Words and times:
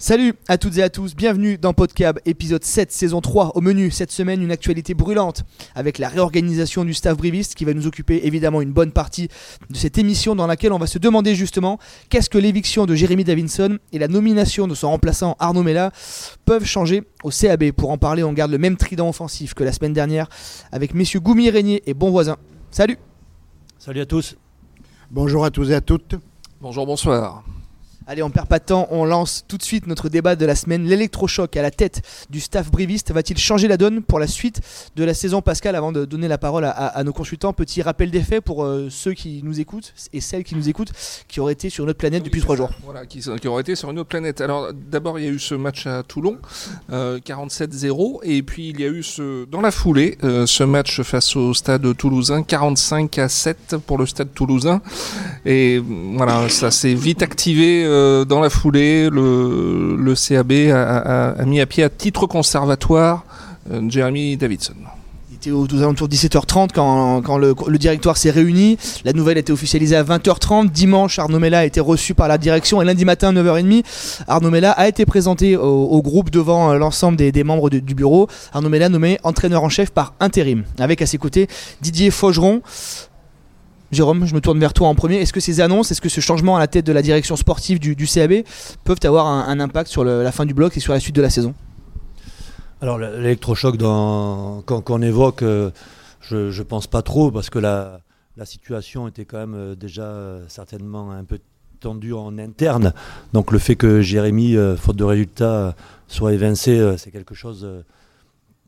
Salut 0.00 0.34
à 0.46 0.58
toutes 0.58 0.78
et 0.78 0.82
à 0.84 0.90
tous, 0.90 1.16
bienvenue 1.16 1.58
dans 1.58 1.74
Podcab, 1.74 2.20
épisode 2.24 2.62
7, 2.62 2.92
saison 2.92 3.20
3. 3.20 3.56
Au 3.56 3.60
menu, 3.60 3.90
cette 3.90 4.12
semaine, 4.12 4.40
une 4.40 4.52
actualité 4.52 4.94
brûlante 4.94 5.42
avec 5.74 5.98
la 5.98 6.08
réorganisation 6.08 6.84
du 6.84 6.94
staff 6.94 7.16
briviste 7.16 7.56
qui 7.56 7.64
va 7.64 7.74
nous 7.74 7.88
occuper 7.88 8.24
évidemment 8.24 8.62
une 8.62 8.70
bonne 8.70 8.92
partie 8.92 9.26
de 9.68 9.76
cette 9.76 9.98
émission 9.98 10.36
dans 10.36 10.46
laquelle 10.46 10.72
on 10.72 10.78
va 10.78 10.86
se 10.86 11.00
demander 11.00 11.34
justement 11.34 11.80
qu'est-ce 12.10 12.30
que 12.30 12.38
l'éviction 12.38 12.86
de 12.86 12.94
Jérémy 12.94 13.24
Davinson 13.24 13.80
et 13.92 13.98
la 13.98 14.06
nomination 14.06 14.68
de 14.68 14.76
son 14.76 14.90
remplaçant 14.90 15.34
Arnaud 15.40 15.64
Mella 15.64 15.90
peuvent 16.44 16.64
changer 16.64 17.02
au 17.24 17.30
CAB. 17.30 17.72
Pour 17.72 17.90
en 17.90 17.98
parler, 17.98 18.22
on 18.22 18.32
garde 18.32 18.52
le 18.52 18.58
même 18.58 18.76
trident 18.76 19.08
offensif 19.08 19.54
que 19.54 19.64
la 19.64 19.72
semaine 19.72 19.94
dernière 19.94 20.28
avec 20.70 20.94
messieurs 20.94 21.18
Goumi, 21.18 21.50
Régnier 21.50 21.82
et 21.86 21.94
Bonvoisin. 21.94 22.36
Salut 22.70 22.98
Salut 23.80 24.02
à 24.02 24.06
tous 24.06 24.36
Bonjour 25.10 25.44
à 25.44 25.50
tous 25.50 25.72
et 25.72 25.74
à 25.74 25.80
toutes. 25.80 26.14
Bonjour, 26.60 26.86
bonsoir. 26.86 27.42
Allez, 28.10 28.22
on 28.22 28.30
perd 28.30 28.48
pas 28.48 28.58
de 28.58 28.64
temps, 28.64 28.88
on 28.90 29.04
lance 29.04 29.44
tout 29.48 29.58
de 29.58 29.62
suite 29.62 29.86
notre 29.86 30.08
débat 30.08 30.34
de 30.34 30.46
la 30.46 30.54
semaine. 30.54 30.86
L'électrochoc 30.86 31.54
à 31.58 31.60
la 31.60 31.70
tête 31.70 32.00
du 32.30 32.40
staff 32.40 32.70
briviste 32.70 33.12
va-t-il 33.12 33.38
changer 33.38 33.68
la 33.68 33.76
donne 33.76 34.00
pour 34.00 34.18
la 34.18 34.26
suite 34.26 34.62
de 34.96 35.04
la 35.04 35.12
saison 35.12 35.42
Pascal 35.42 35.76
Avant 35.76 35.92
de 35.92 36.06
donner 36.06 36.26
la 36.26 36.38
parole 36.38 36.64
à, 36.64 37.04
nos 37.04 37.12
consultants, 37.12 37.52
petit 37.52 37.82
rappel 37.82 38.10
des 38.10 38.22
faits 38.22 38.42
pour 38.42 38.64
euh, 38.64 38.88
ceux 38.88 39.12
qui 39.12 39.42
nous 39.44 39.60
écoutent 39.60 39.92
et 40.14 40.22
celles 40.22 40.42
qui 40.42 40.54
nous 40.54 40.70
écoutent 40.70 40.90
qui 41.28 41.38
auraient 41.38 41.52
été 41.52 41.68
sur 41.68 41.84
notre 41.84 41.98
planète 41.98 42.22
depuis 42.22 42.40
trois 42.40 42.56
jours. 42.56 42.70
Voilà, 42.82 43.04
qui, 43.04 43.22
auraient 43.46 43.60
été 43.60 43.76
sur 43.76 43.90
une 43.90 43.98
autre 43.98 44.08
planète. 44.08 44.40
Alors 44.40 44.72
d'abord, 44.72 45.18
il 45.18 45.26
y 45.26 45.28
a 45.28 45.30
eu 45.30 45.38
ce 45.38 45.54
match 45.54 45.86
à 45.86 46.02
Toulon, 46.02 46.38
47-0, 46.90 47.90
euh, 47.90 48.18
et 48.22 48.42
puis 48.42 48.70
il 48.70 48.80
y 48.80 48.84
a 48.84 48.88
eu 48.88 49.02
ce, 49.02 49.44
dans 49.44 49.60
la 49.60 49.70
foulée 49.70 50.16
euh, 50.24 50.46
ce 50.46 50.64
match 50.64 51.02
face 51.02 51.36
au 51.36 51.52
stade 51.52 51.94
toulousain, 51.94 52.42
45 52.42 53.18
à 53.18 53.28
7 53.28 53.76
pour 53.86 53.98
le 53.98 54.06
stade 54.06 54.32
toulousain. 54.32 54.80
Et 55.44 55.82
voilà, 56.16 56.48
ça 56.48 56.70
s'est 56.70 56.94
vite 56.94 57.20
activé 57.20 57.97
euh, 57.98 58.24
dans 58.24 58.40
la 58.40 58.50
foulée, 58.50 59.08
le, 59.10 60.14
CAB 60.14 60.52
a, 60.72 61.44
mis 61.44 61.60
à 61.60 61.66
pied 61.66 61.82
à 61.84 61.88
titre 61.88 62.26
conservatoire 62.26 63.24
euh, 63.70 63.82
Jeremy 63.88 64.36
Davidson. 64.36 64.74
Il 65.30 65.36
était 65.36 65.50
aux, 65.50 65.66
alentours 65.82 66.08
de 66.08 66.14
17h30 66.14 66.70
quand, 66.74 67.38
le, 67.38 67.78
directoire 67.78 68.16
s'est 68.16 68.30
réuni. 68.30 68.78
La 69.04 69.12
nouvelle 69.12 69.36
a 69.36 69.40
été 69.40 69.52
officialisée 69.52 69.96
à 69.96 70.02
20h30. 70.02 70.70
Dimanche, 70.70 71.18
Arnaud 71.18 71.38
Mella 71.38 71.60
a 71.60 71.64
été 71.64 71.80
reçu 71.80 72.14
par 72.14 72.28
la 72.28 72.38
direction 72.38 72.80
et 72.82 72.84
lundi 72.84 73.04
matin, 73.04 73.32
9h30, 73.32 73.84
Arnaud 74.26 74.50
Mella 74.50 74.72
a 74.72 74.88
été 74.88 75.06
présenté 75.06 75.56
au, 75.56 76.02
groupe 76.02 76.30
devant 76.30 76.72
euh, 76.72 76.78
l'ensemble 76.78 77.16
des, 77.16 77.44
membres 77.44 77.70
du 77.70 77.94
bureau. 77.94 78.28
Arnaud 78.52 78.68
Mella 78.68 78.88
nommé 78.88 79.18
entraîneur 79.22 79.62
en 79.62 79.68
chef 79.68 79.90
par 79.90 80.14
intérim. 80.20 80.64
Avec 80.78 81.02
à 81.02 81.06
ses 81.06 81.18
côtés 81.18 81.48
Didier 81.82 82.10
Faugeron, 82.10 82.62
Jérôme, 83.90 84.26
je 84.26 84.34
me 84.34 84.40
tourne 84.40 84.58
vers 84.58 84.74
toi 84.74 84.88
en 84.88 84.94
premier. 84.94 85.16
Est-ce 85.16 85.32
que 85.32 85.40
ces 85.40 85.60
annonces, 85.60 85.90
est-ce 85.90 86.02
que 86.02 86.10
ce 86.10 86.20
changement 86.20 86.56
à 86.56 86.58
la 86.58 86.66
tête 86.66 86.84
de 86.84 86.92
la 86.92 87.00
direction 87.00 87.36
sportive 87.36 87.78
du, 87.78 87.96
CAB 88.06 88.42
peuvent 88.84 88.98
avoir 89.04 89.26
un, 89.26 89.60
impact 89.60 89.90
sur 89.90 90.04
la 90.04 90.32
fin 90.32 90.44
du 90.44 90.52
bloc 90.52 90.76
et 90.76 90.80
sur 90.80 90.92
la 90.92 91.00
suite 91.00 91.16
de 91.16 91.22
la 91.22 91.30
saison? 91.30 91.54
Alors 92.80 92.98
l'électrochoc 92.98 93.76
qu'on 93.78 95.02
évoque, 95.02 95.42
euh, 95.42 95.70
je 96.20 96.56
ne 96.56 96.62
pense 96.62 96.86
pas 96.86 97.02
trop 97.02 97.30
parce 97.32 97.50
que 97.50 97.58
la, 97.58 98.00
situation 98.44 99.08
était 99.08 99.24
quand 99.24 99.38
même 99.38 99.54
euh, 99.56 99.74
déjà 99.74 100.04
euh, 100.04 100.44
certainement 100.46 101.10
un 101.10 101.24
peu 101.24 101.40
tendue 101.80 102.12
en 102.12 102.38
interne. 102.38 102.92
Donc 103.32 103.50
le 103.50 103.58
fait 103.58 103.74
que 103.74 104.00
Jérémy, 104.00 104.56
faute 104.76 104.96
de 104.96 105.04
résultats, 105.04 105.76
soit 106.08 106.32
évincé, 106.32 106.94
c'est 106.98 107.12
quelque 107.12 107.36
chose 107.36 107.68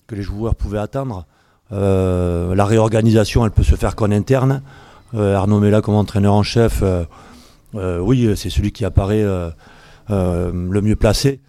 que 0.07 0.15
les 0.15 0.23
joueurs 0.23 0.55
pouvaient 0.55 0.79
attendre. 0.79 1.27
la 1.73 2.65
réorganisation, 2.65 3.45
elle 3.45 3.51
peut 3.51 3.65
se 3.65 3.75
faire 3.75 3.97
qu'en 3.97 4.13
interne. 4.13 4.63
Euh, 5.15 5.35
Arnaud 5.35 5.59
Mella 5.59 5.81
comme 5.81 5.95
entraîneur 5.97 6.35
en 6.35 6.43
chef, 6.43 6.83
euh, 6.83 7.05
euh, 7.75 7.99
oui, 7.99 8.31
c'est 8.37 8.51
celui 8.51 8.71
qui 8.71 8.85
apparaît 8.85 9.25
le 10.09 10.81
mieux 10.81 10.97
placé. 10.97 11.41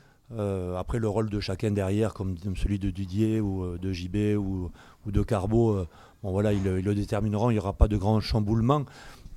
après, 0.78 1.00
le 1.00 1.08
rôle 1.08 1.30
de 1.30 1.40
chacun 1.40 1.72
derrière, 1.72 2.14
comme 2.14 2.36
celui 2.56 2.80
de 2.80 2.90
Didier 2.90 3.40
ou 3.40 3.78
de 3.78 3.94
JB 3.94 4.38
ou, 4.38 4.72
de 5.06 5.22
Carbo, 5.24 5.86
bon, 6.24 6.32
voilà, 6.32 6.54
ils, 6.54 6.64
le 6.64 6.96
détermineront. 6.96 7.50
Il 7.50 7.54
n'y 7.54 7.60
aura 7.60 7.74
pas 7.74 7.88
de 7.88 7.98
grand 7.98 8.20
chamboulement. 8.20 8.86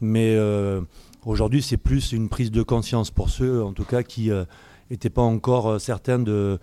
Mais 0.00 0.38
aujourd'hui, 1.24 1.62
c'est 1.62 1.76
plus 1.76 2.12
une 2.12 2.28
prise 2.28 2.50
de 2.50 2.62
conscience 2.62 3.10
pour 3.10 3.30
ceux, 3.30 3.62
en 3.62 3.72
tout 3.72 3.84
cas, 3.84 4.02
qui 4.02 4.30
n'étaient 4.90 5.10
pas 5.10 5.22
encore 5.22 5.80
certains 5.80 6.18
de, 6.18 6.58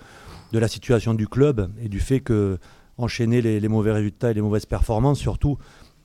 la 0.52 0.68
situation 0.68 1.14
du 1.14 1.28
club 1.28 1.72
et 1.82 1.90
du 1.90 2.00
fait 2.00 2.20
que 2.20 2.58
enchaîner 2.98 3.42
les 3.42 3.68
mauvais 3.68 3.92
résultats 3.92 4.30
et 4.32 4.34
les 4.36 4.42
mauvaises 4.42 4.68
performances, 4.68 5.18
surtout, 5.18 5.58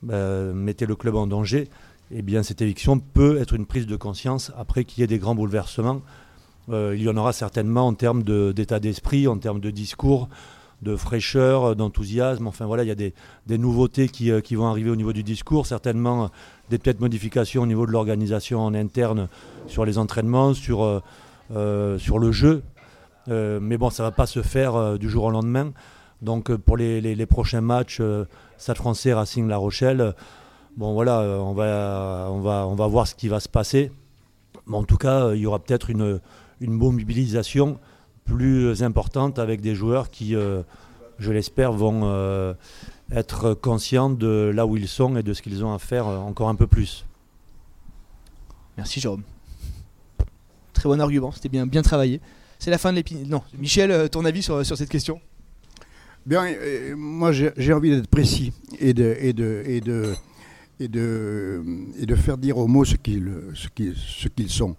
euh, 0.09 0.53
mettez 0.53 0.85
le 0.85 0.95
club 0.95 1.15
en 1.15 1.27
danger, 1.27 1.69
eh 2.11 2.21
bien 2.21 2.43
cette 2.43 2.61
éviction 2.61 2.99
peut 2.99 3.39
être 3.39 3.53
une 3.53 3.65
prise 3.65 3.87
de 3.87 3.95
conscience 3.95 4.51
après 4.57 4.85
qu'il 4.85 5.01
y 5.01 5.03
ait 5.03 5.07
des 5.07 5.17
grands 5.17 5.35
bouleversements. 5.35 6.01
Euh, 6.69 6.93
il 6.95 7.01
y 7.01 7.09
en 7.09 7.17
aura 7.17 7.33
certainement 7.33 7.87
en 7.87 7.93
termes 7.93 8.23
d'état 8.53 8.79
d'esprit, 8.79 9.27
en 9.27 9.37
termes 9.37 9.59
de 9.59 9.71
discours, 9.71 10.29
de 10.83 10.95
fraîcheur, 10.95 11.75
d'enthousiasme. 11.75 12.45
Enfin 12.45 12.65
voilà, 12.65 12.83
il 12.83 12.87
y 12.87 12.91
a 12.91 12.95
des, 12.95 13.13
nouveautés 13.57 14.07
qui, 14.07 14.29
euh, 14.29 14.41
qui, 14.41 14.55
vont 14.55 14.67
arriver 14.67 14.91
au 14.91 14.95
niveau 14.95 15.13
du 15.13 15.23
discours, 15.23 15.65
certainement 15.65 16.29
des 16.69 16.77
peut-être 16.77 16.99
modifications 16.99 17.63
au 17.63 17.67
niveau 17.67 17.87
de 17.87 17.91
l'organisation 17.91 18.61
en 18.61 18.73
interne 18.75 19.29
sur 19.67 19.83
les 19.83 19.97
entraînements, 19.97 20.53
sur, 20.53 21.01
sur 21.49 22.19
le 22.19 22.31
jeu. 22.31 22.61
mais 23.27 23.77
bon, 23.77 23.89
ça 23.89 24.03
ne 24.03 24.09
va 24.09 24.11
pas 24.11 24.27
se 24.27 24.41
faire 24.41 24.99
du 24.99 25.09
jour 25.09 25.23
au 25.23 25.31
lendemain. 25.31 25.71
Donc 26.21 26.55
pour 26.55 26.77
les, 26.77 27.25
prochains 27.25 27.61
matchs, 27.61 28.01
Stade 28.57 28.77
français, 28.77 29.13
Racing 29.13 29.47
La 29.47 29.57
Rochelle. 29.57 30.13
Bon 30.77 30.93
voilà, 30.93 31.21
euh, 31.21 31.39
on 31.39 31.53
va, 31.53 32.87
voir 32.87 33.07
ce 33.07 33.15
qui 33.15 33.27
va 33.27 33.39
se 33.39 33.49
passer. 33.49 33.91
Mais 34.67 34.77
en 34.77 34.83
tout 34.83 34.97
cas, 34.97 35.33
il 35.33 35.39
y 35.39 35.47
aura 35.47 35.57
peut-être 35.57 35.89
une, 35.89 36.19
mobilisation 36.61 37.79
plus 38.25 38.83
importante 38.83 39.39
avec 39.39 39.61
des 39.61 39.73
joueurs 39.73 40.11
qui, 40.11 40.35
euh, 40.35 40.61
je 41.17 41.31
l'espère, 41.31 41.71
vont 41.71 42.01
euh, 42.03 42.53
être 43.11 43.55
conscients 43.55 44.11
de 44.11 44.51
là 44.53 44.67
où 44.67 44.77
ils 44.77 44.87
sont 44.87 45.17
et 45.17 45.23
de 45.23 45.33
ce 45.33 45.41
qu'ils 45.41 45.65
ont 45.65 45.73
à 45.73 45.79
faire 45.79 46.05
encore 46.05 46.49
un 46.49 46.55
peu 46.55 46.67
plus. 46.67 47.05
Merci 48.77 48.99
Jérôme. 48.99 49.23
Très 50.73 50.87
bon 50.87 51.01
argument, 51.01 51.31
c'était 51.31 51.49
bien, 51.49 51.81
travaillé. 51.81 52.21
C'est 52.59 52.69
la 52.69 52.77
fin 52.77 52.91
de 52.91 52.97
l'épisode. 52.97 53.27
Non, 53.27 53.41
Michel, 53.57 54.09
ton 54.11 54.25
avis 54.25 54.43
sur 54.43 54.63
cette 54.63 54.89
question? 54.89 55.19
Bien, 56.27 56.45
euh, 56.45 56.93
moi 56.97 57.31
j'ai 57.31 57.71
envie 57.71 57.89
d'être 57.89 58.09
précis 58.09 58.51
et 58.79 58.93
de, 58.93 59.15
et, 59.17 59.31
de, 59.31 59.63
et, 59.65 59.79
de, 59.79 60.13
et, 60.77 60.89
de, 60.89 61.63
et 61.97 62.05
de 62.05 62.15
faire 62.15 62.37
dire 62.37 62.57
aux 62.57 62.67
mots 62.67 62.83
ce 62.83 62.97
qu'ils 62.97 63.31
ce 63.53 64.27
qu'ils 64.27 64.49
sont. 64.49 64.75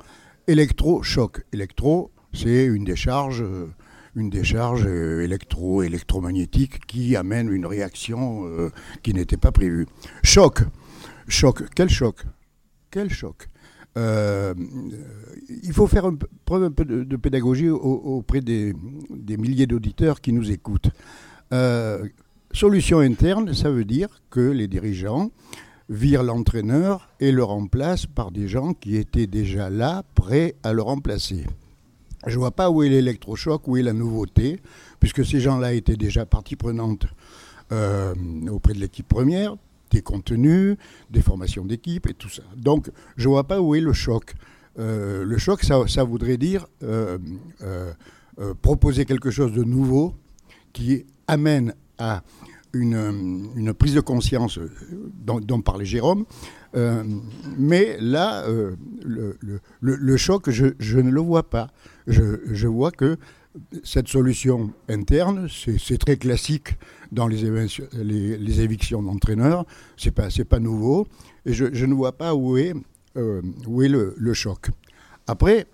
Électrochoc. 0.47 1.47
Électro, 1.55 2.11
c'est 2.35 2.67
une 2.67 2.85
décharge, 2.85 3.43
une 4.15 4.29
décharge 4.29 4.85
euh, 4.87 5.25
électro, 5.25 5.83
électromagnétique 5.83 6.85
qui 6.87 7.17
amène 7.17 7.51
une 7.51 7.65
réaction 7.65 8.45
euh, 8.45 8.69
qui 9.03 9.15
n'était 9.15 9.39
pas 9.39 9.51
prévue. 9.51 9.87
Choc. 10.23 10.65
Choc. 11.29 11.63
Quel 11.75 11.89
choc? 11.89 12.27
Quel 12.91 13.09
choc? 13.09 13.49
Il 13.97 15.73
faut 15.73 15.87
faire 15.89 16.09
preuve 16.45 16.63
un 16.65 16.71
peu 16.71 16.85
de, 16.85 17.17
pédagogie 17.17 17.69
auprès 17.69 18.43
des 18.43 18.75
milliers 19.39 19.67
d'auditeurs 19.67 20.21
qui 20.21 20.33
nous 20.33 20.53
écoutent. 20.53 20.91
Euh, 21.53 22.07
solution 22.53 22.99
interne, 22.99 23.55
ça 23.55 23.71
veut 23.71 23.85
dire 23.85 24.09
que 24.31 24.41
les 24.41 24.69
dirigeants 24.69 25.31
virent 25.89 26.23
l'entraîneur 26.23 27.09
et 27.21 27.33
le 27.33 27.43
remplacent 27.43 28.07
par 28.07 28.31
des 28.31 28.49
gens 28.49 28.75
qui 28.75 28.97
étaient 28.97 29.27
déjà 29.27 29.71
là, 29.71 30.03
prêts 30.15 30.55
à 30.63 30.73
le 30.73 30.83
remplacer. 30.83 31.47
Je 32.27 32.35
ne 32.35 32.39
vois 32.39 32.51
pas 32.51 32.71
où 32.71 32.83
est 32.83 32.89
l'électrochoc, 32.89 33.67
où 33.69 33.77
est 33.77 33.83
la 33.83 33.93
nouveauté, 33.93 34.61
puisque 35.01 35.25
ces 35.25 35.41
gens-là 35.41 35.73
étaient 35.73 35.97
déjà 35.97 36.27
partie 36.27 36.57
prenante 36.57 37.07
euh, 37.73 38.15
auprès 38.51 38.75
de 38.75 38.81
l'équipe 38.81 39.09
première, 39.09 39.57
des 39.91 40.03
contenus, 40.03 40.77
des 41.11 41.23
formations 41.23 41.65
d'équipe 41.65 42.07
et 42.09 42.15
tout 42.15 42.29
ça. 42.29 42.43
Donc, 42.57 42.91
je 43.17 43.29
ne 43.29 43.33
vois 43.33 43.45
pas 43.45 43.61
où 43.61 43.75
est 43.75 43.81
le 43.81 43.95
choc. 43.95 44.35
Euh, 44.79 45.25
le 45.25 45.39
choc, 45.39 45.63
ça, 45.63 45.81
ça 45.87 46.05
voudrait 46.05 46.37
dire 46.37 46.67
proposer 48.63 49.05
quelque 49.05 49.31
chose 49.31 49.53
de 49.53 49.65
nouveau 49.65 50.15
qui 50.79 51.05
amène 51.27 51.75
à 51.99 52.23
une, 52.73 53.75
prise 53.77 53.95
de 53.95 54.01
conscience 54.01 54.61
dont, 55.25 55.61
parlait 55.61 55.85
Jérôme. 55.85 56.25
Euh, 56.77 57.03
mais 57.57 57.97
là, 58.01 58.45
euh, 58.47 58.77
le, 59.81 60.17
choc, 60.17 60.51
je, 60.51 60.99
ne 60.99 61.11
le 61.11 61.21
vois 61.21 61.51
pas. 61.51 61.69
Je, 62.07 62.67
vois 62.69 62.93
que 62.93 63.17
cette 63.83 64.07
solution 64.07 64.71
interne, 64.89 65.49
c'est 65.79 65.99
très 65.99 66.17
classique 66.17 66.77
dans 67.11 67.27
les, 67.27 67.45
évictions 68.61 69.03
d'entraîneurs, 69.03 69.65
c'est 69.97 70.13
pas, 70.13 70.29
pas 70.49 70.61
nouveau, 70.61 71.09
et 71.45 71.53
je, 71.55 71.87
ne 71.87 71.95
vois 71.95 72.13
pas 72.13 72.37
où 72.37 72.57
est, 72.57 72.75
euh, 73.17 73.43
où 73.67 73.83
est 73.83 73.89
le, 73.89 74.35
choc. 74.35 74.69
Après, 75.27 75.67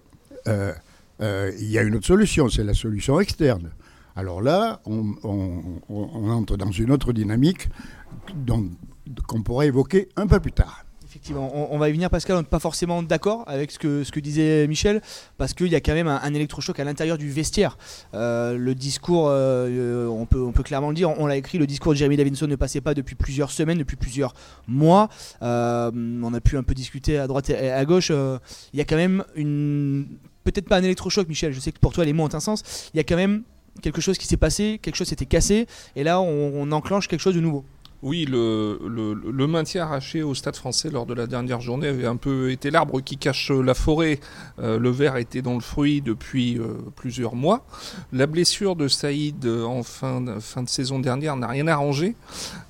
il 0.46 1.70
y 1.70 1.78
a 1.78 1.82
une 1.82 1.96
autre 1.96 2.06
solution, 2.06 2.48
c'est 2.48 2.64
la 2.64 2.74
solution 2.74 3.20
externe. 3.20 3.70
Alors 4.16 4.42
là, 4.42 4.80
on, 4.86 5.14
entre 6.30 6.56
dans 6.56 6.70
une 6.70 6.90
autre 6.90 7.12
dynamique 7.12 7.68
qu'on 9.26 9.42
pourrait 9.42 9.66
évoquer 9.66 10.08
un 10.16 10.26
peu 10.26 10.40
plus 10.40 10.52
tard. 10.52 10.84
Effectivement, 11.04 11.72
on, 11.72 11.78
va 11.78 11.88
y 11.88 11.92
venir 11.92 12.10
Pascal, 12.10 12.34
on 12.34 12.40
n'est 12.40 12.44
pas 12.44 12.58
forcément 12.58 13.00
d'accord 13.00 13.44
avec 13.46 13.70
ce 13.70 13.78
que, 13.78 14.02
ce 14.02 14.10
que 14.10 14.18
disait 14.18 14.66
Michel, 14.66 15.00
parce 15.38 15.54
qu'il 15.54 15.68
y 15.68 15.76
a 15.76 15.80
quand 15.80 15.94
même 15.94 16.08
un, 16.08 16.34
électrochoc 16.34 16.80
à 16.80 16.84
l'intérieur 16.84 17.18
du 17.18 17.30
vestiaire. 17.30 17.78
Euh, 18.14 18.58
le 18.58 18.74
discours, 18.74 19.28
euh, 19.28 20.08
on, 20.08 20.26
peut, 20.26 20.42
on 20.42 20.50
peut 20.50 20.64
clairement 20.64 20.88
le 20.88 20.96
dire, 20.96 21.10
on, 21.10 21.26
l'a 21.26 21.36
écrit, 21.36 21.58
le 21.58 21.68
discours 21.68 21.92
de 21.92 21.98
Jeremy 21.98 22.16
Davidson 22.16 22.48
ne 22.48 22.56
passait 22.56 22.80
pas 22.80 22.94
depuis 22.94 23.14
plusieurs 23.14 23.52
semaines, 23.52 23.78
depuis 23.78 23.94
plusieurs 23.94 24.34
mois. 24.66 25.08
Euh, 25.42 25.92
on 25.94 26.34
a 26.34 26.40
pu 26.40 26.56
un 26.56 26.64
peu 26.64 26.74
discuter 26.74 27.16
à 27.16 27.28
droite 27.28 27.48
et 27.48 27.70
à 27.70 27.84
gauche. 27.84 28.10
il 28.10 28.78
y 28.78 28.80
a 28.80 28.84
quand 28.84 28.96
même 28.96 29.24
une... 29.36 30.18
Peut-être 30.42 30.68
pas 30.68 30.78
un 30.78 30.82
électrochoc, 30.82 31.28
Michel, 31.28 31.52
je 31.52 31.60
sais 31.60 31.70
que 31.70 31.78
pour 31.78 31.92
toi 31.92 32.04
les 32.04 32.12
mots 32.12 32.24
ont 32.24 32.34
un 32.34 32.40
sens. 32.40 32.90
Il 32.92 32.96
y 32.96 33.00
a 33.00 33.04
quand 33.04 33.16
même 33.16 33.44
quelque 33.82 34.00
chose 34.00 34.18
qui 34.18 34.26
s'est 34.26 34.36
passé, 34.36 34.78
quelque 34.82 34.96
chose 34.96 35.08
s'était 35.08 35.26
cassé, 35.26 35.66
et 35.96 36.04
là 36.04 36.20
on 36.20 36.70
enclenche 36.72 37.08
quelque 37.08 37.20
chose 37.20 37.34
de 37.34 37.40
nouveau. 37.40 37.64
Oui, 38.04 38.26
le, 38.30 39.46
maintien 39.46 39.84
arraché 39.84 40.22
au 40.22 40.34
Stade 40.34 40.56
français 40.56 40.90
lors 40.90 41.06
de 41.06 41.14
la 41.14 41.26
dernière 41.26 41.62
journée 41.62 41.88
avait 41.88 42.04
un 42.04 42.16
peu 42.16 42.50
été 42.50 42.70
l'arbre 42.70 43.00
qui 43.00 43.16
cache 43.16 43.50
la 43.50 43.72
forêt. 43.72 44.20
Euh, 44.58 44.78
le 44.78 44.90
verre 44.90 45.16
était 45.16 45.40
dans 45.40 45.54
le 45.54 45.60
fruit 45.60 46.02
depuis 46.02 46.58
euh, 46.58 46.74
plusieurs 46.96 47.34
mois. 47.34 47.64
La 48.12 48.26
blessure 48.26 48.76
de 48.76 48.88
Saïd 48.88 49.46
en 49.46 49.82
fin 49.82 50.20
de, 50.20 50.34
saison 50.66 50.98
dernière 50.98 51.34
n'a 51.36 51.46
rien 51.46 51.66
arrangé 51.66 52.14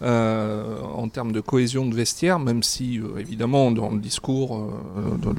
euh, 0.02 0.80
en 0.82 1.08
termes 1.08 1.32
de 1.32 1.40
cohésion 1.40 1.84
de 1.86 1.96
vestiaire, 1.96 2.38
même 2.38 2.62
si 2.62 3.00
évidemment 3.18 3.72
dans 3.72 3.90
le 3.90 3.98
discours, 3.98 4.70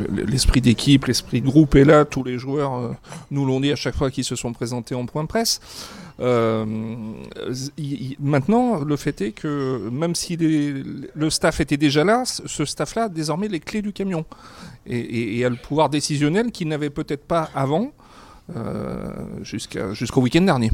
l'esprit 0.09 0.59
d'équipe, 0.59 1.05
l'esprit 1.05 1.39
de 1.39 1.45
groupe 1.47 1.73
est 1.75 1.85
là. 1.85 2.03
Tous 2.03 2.23
les 2.25 2.37
joueurs 2.37 2.95
nous 3.31 3.45
l'ont 3.45 3.61
dit 3.61 3.71
à 3.71 3.77
chaque 3.77 3.95
fois 3.95 4.11
qu'ils 4.11 4.25
se 4.25 4.35
sont 4.35 4.51
présentés 4.51 4.93
en 4.93 5.05
point 5.05 5.25
presse. 5.25 5.61
Euh, 6.19 6.65
maintenant, 8.19 8.83
le 8.83 8.95
fait 8.95 9.21
est 9.21 9.31
que 9.31 9.89
même 9.91 10.15
si 10.15 10.37
le 10.37 11.29
staff 11.29 11.59
était 11.59 11.77
déjà 11.77 12.03
là, 12.03 12.23
ce 12.25 12.65
staff-là 12.65 13.03
a 13.03 13.09
désormais 13.09 13.47
les 13.47 13.59
clés 13.59 13.81
du 13.81 13.91
camion 13.93 14.25
et, 14.87 15.43
a 15.43 15.49
le 15.49 15.57
pouvoir 15.57 15.89
décisionnel 15.89 16.51
qu'il 16.51 16.67
n'avait 16.67 16.89
peut-être 16.89 17.25
pas 17.25 17.49
avant, 17.55 17.91
euh, 18.55 19.09
jusqu'au 19.43 20.21
week-end 20.21 20.41
dernier. 20.41 20.71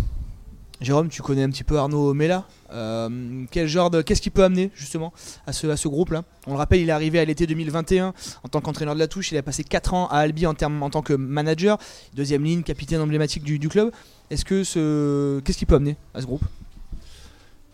Jérôme, 0.82 1.10
tu 1.10 1.22
connais 1.22 1.44
un 1.44 1.50
petit 1.52 1.64
peu 1.64 1.78
Arnaud 1.78 2.16
Mella. 2.16 2.44
Euh, 2.74 3.46
quel 3.52 3.68
genre 3.68 3.92
de, 3.92 4.02
qu'est-ce 4.02 4.22
qu'il 4.22 4.32
peut 4.32 4.44
amener 4.44 4.72
justement 4.74 5.14
à 5.46 5.54
ce, 5.54 5.88
groupe-là? 5.88 6.24
On 6.48 6.54
le 6.54 6.58
rappelle, 6.58 6.82
il 6.82 6.90
est 6.90 6.92
arrivé 6.92 7.20
à 7.20 7.26
l'été 7.26 7.46
2021 7.46 8.14
en 8.44 8.48
tant 8.50 8.62
qu'entraîneur 8.62 8.96
de 8.96 9.00
la 9.00 9.08
touche. 9.08 9.32
Il 9.32 9.38
a 9.38 9.44
passé 9.44 9.64
4 9.64 9.94
ans 9.94 10.08
à 10.08 10.18
Albi 10.18 10.48
en, 10.48 10.56
tant 10.56 11.02
que 11.04 11.14
manager, 11.14 11.78
deuxième 12.16 12.44
ligne, 12.44 12.64
capitaine 12.64 13.00
emblématique 13.00 13.44
du 13.44 13.70
club. 13.70 13.92
Est-ce 14.32 14.46
que 14.46 14.64
ce, 14.64 15.40
qu'est-ce 15.42 15.60
qu'il 15.60 15.68
peut 15.68 15.76
amener 15.76 15.98
à 16.16 16.22
ce 16.22 16.26
groupe? 16.26 16.44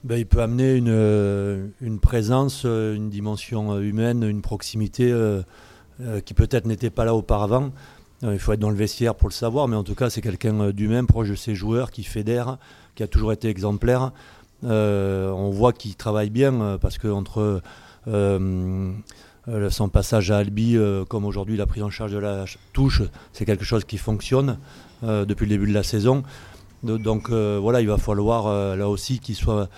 Ben, 0.03 0.17
il 0.17 0.25
peut 0.25 0.41
amener 0.41 0.75
une, 0.75 0.89
euh, 0.89 1.67
une, 1.81 1.99
présence, 1.99 2.63
euh, 2.65 2.95
une 2.95 3.09
dimension 3.09 3.79
humaine, 3.79 4.23
une 4.23 4.41
proximité 4.41 5.13
qui 6.25 6.33
peut-être 6.35 6.65
n'était 6.65 6.91
pas 6.91 7.05
là 7.05 7.15
auparavant. 7.15 7.71
il 8.21 8.37
faut 8.37 8.53
être 8.53 8.59
dans 8.59 8.69
le 8.69 8.75
vestiaire 8.75 9.15
pour 9.15 9.29
le 9.29 9.33
savoir, 9.33 9.67
mais 9.67 9.75
en 9.75 9.83
tout 9.83 9.95
cas, 9.95 10.11
c'est 10.11 10.21
quelqu'un 10.21 10.69
d'humain, 10.69 11.05
proche 11.05 11.29
de 11.29 11.35
ses 11.35 11.55
joueurs, 11.55 11.89
qui 11.89 12.03
fédère, 12.03 12.57
qui 12.93 13.01
a 13.01 13.07
toujours 13.07 13.31
été 13.31 13.49
exemplaire. 13.49 14.11
Euh, 14.63 15.29
on 15.31 15.51
voit 15.51 15.73
qu'il 15.73 15.95
travaille 15.95 16.29
bien 16.29 16.61
euh, 16.61 16.77
parce 16.77 16.97
que 16.97 17.07
entre 17.07 17.61
euh, 18.07 18.91
son 19.69 19.89
passage 19.89 20.31
à 20.31 20.37
Albi, 20.37 20.77
comme 21.07 21.23
aujourd'hui 21.23 21.55
la 21.55 21.65
prise 21.65 21.83
en 21.83 21.89
charge 21.89 22.11
de 22.11 22.17
la 22.17 22.43
touche, 22.73 23.01
c'est 23.31 23.45
quelque 23.45 23.63
chose 23.63 23.85
qui 23.85 23.97
fonctionne 23.97 24.57
depuis 25.03 25.45
le 25.45 25.49
début 25.49 25.67
de 25.67 25.73
la 25.73 25.83
saison. 25.83 26.23
Donc 26.83 27.29
voilà, 27.29 27.81
il 27.81 27.87
va 27.87 27.97
falloir 27.97 28.75
là 28.75 28.89
aussi 28.89 29.19
qu'il 29.19 29.35
soit, 29.35 29.69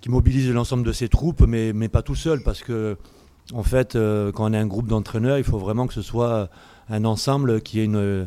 qu'il 0.00 0.10
mobilise 0.10 0.50
l'ensemble 0.50 0.84
de 0.84 0.92
ses 0.92 1.08
troupes, 1.08 1.42
mais, 1.46 1.72
mais 1.72 1.88
pas 1.88 2.02
tout 2.02 2.14
seul, 2.14 2.42
parce 2.42 2.62
que 2.62 2.96
en 3.54 3.62
fait, 3.62 3.92
quand 3.94 4.50
on 4.50 4.52
est 4.52 4.58
un 4.58 4.66
groupe 4.66 4.88
d'entraîneurs, 4.88 5.38
il 5.38 5.44
faut 5.44 5.58
vraiment 5.58 5.86
que 5.86 5.94
ce 5.94 6.02
soit 6.02 6.48
un 6.88 7.04
ensemble 7.04 7.60
qui 7.60 7.80
ait 7.80 7.84
une, 7.84 8.26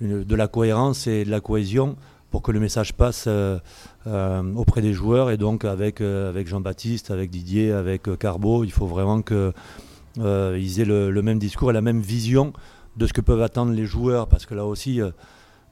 de 0.00 0.34
la 0.34 0.48
cohérence 0.48 1.06
et 1.06 1.24
de 1.24 1.30
la 1.30 1.40
cohésion 1.40 1.96
pour 2.30 2.42
que 2.42 2.52
le 2.52 2.60
message 2.60 2.94
passe 2.94 3.24
euh, 3.26 3.58
euh, 4.06 4.54
auprès 4.54 4.82
des 4.82 4.92
joueurs. 4.92 5.30
Et 5.30 5.36
donc 5.36 5.64
avec, 5.64 6.00
euh, 6.00 6.28
avec 6.28 6.46
Jean-Baptiste, 6.46 7.10
avec 7.10 7.30
Didier, 7.30 7.72
avec 7.72 8.08
Carbo, 8.18 8.64
il 8.64 8.72
faut 8.72 8.86
vraiment 8.86 9.20
qu'ils 9.22 10.80
aient 10.80 10.84
le, 10.84 11.22
même 11.22 11.38
discours 11.38 11.70
et 11.70 11.74
la 11.74 11.80
même 11.80 12.00
vision 12.00 12.52
de 12.96 13.06
ce 13.06 13.12
que 13.12 13.20
peuvent 13.20 13.42
attendre 13.42 13.72
les 13.72 13.86
joueurs. 13.86 14.28
Parce 14.28 14.46
que 14.46 14.54
là 14.54 14.64
aussi, 14.64 15.00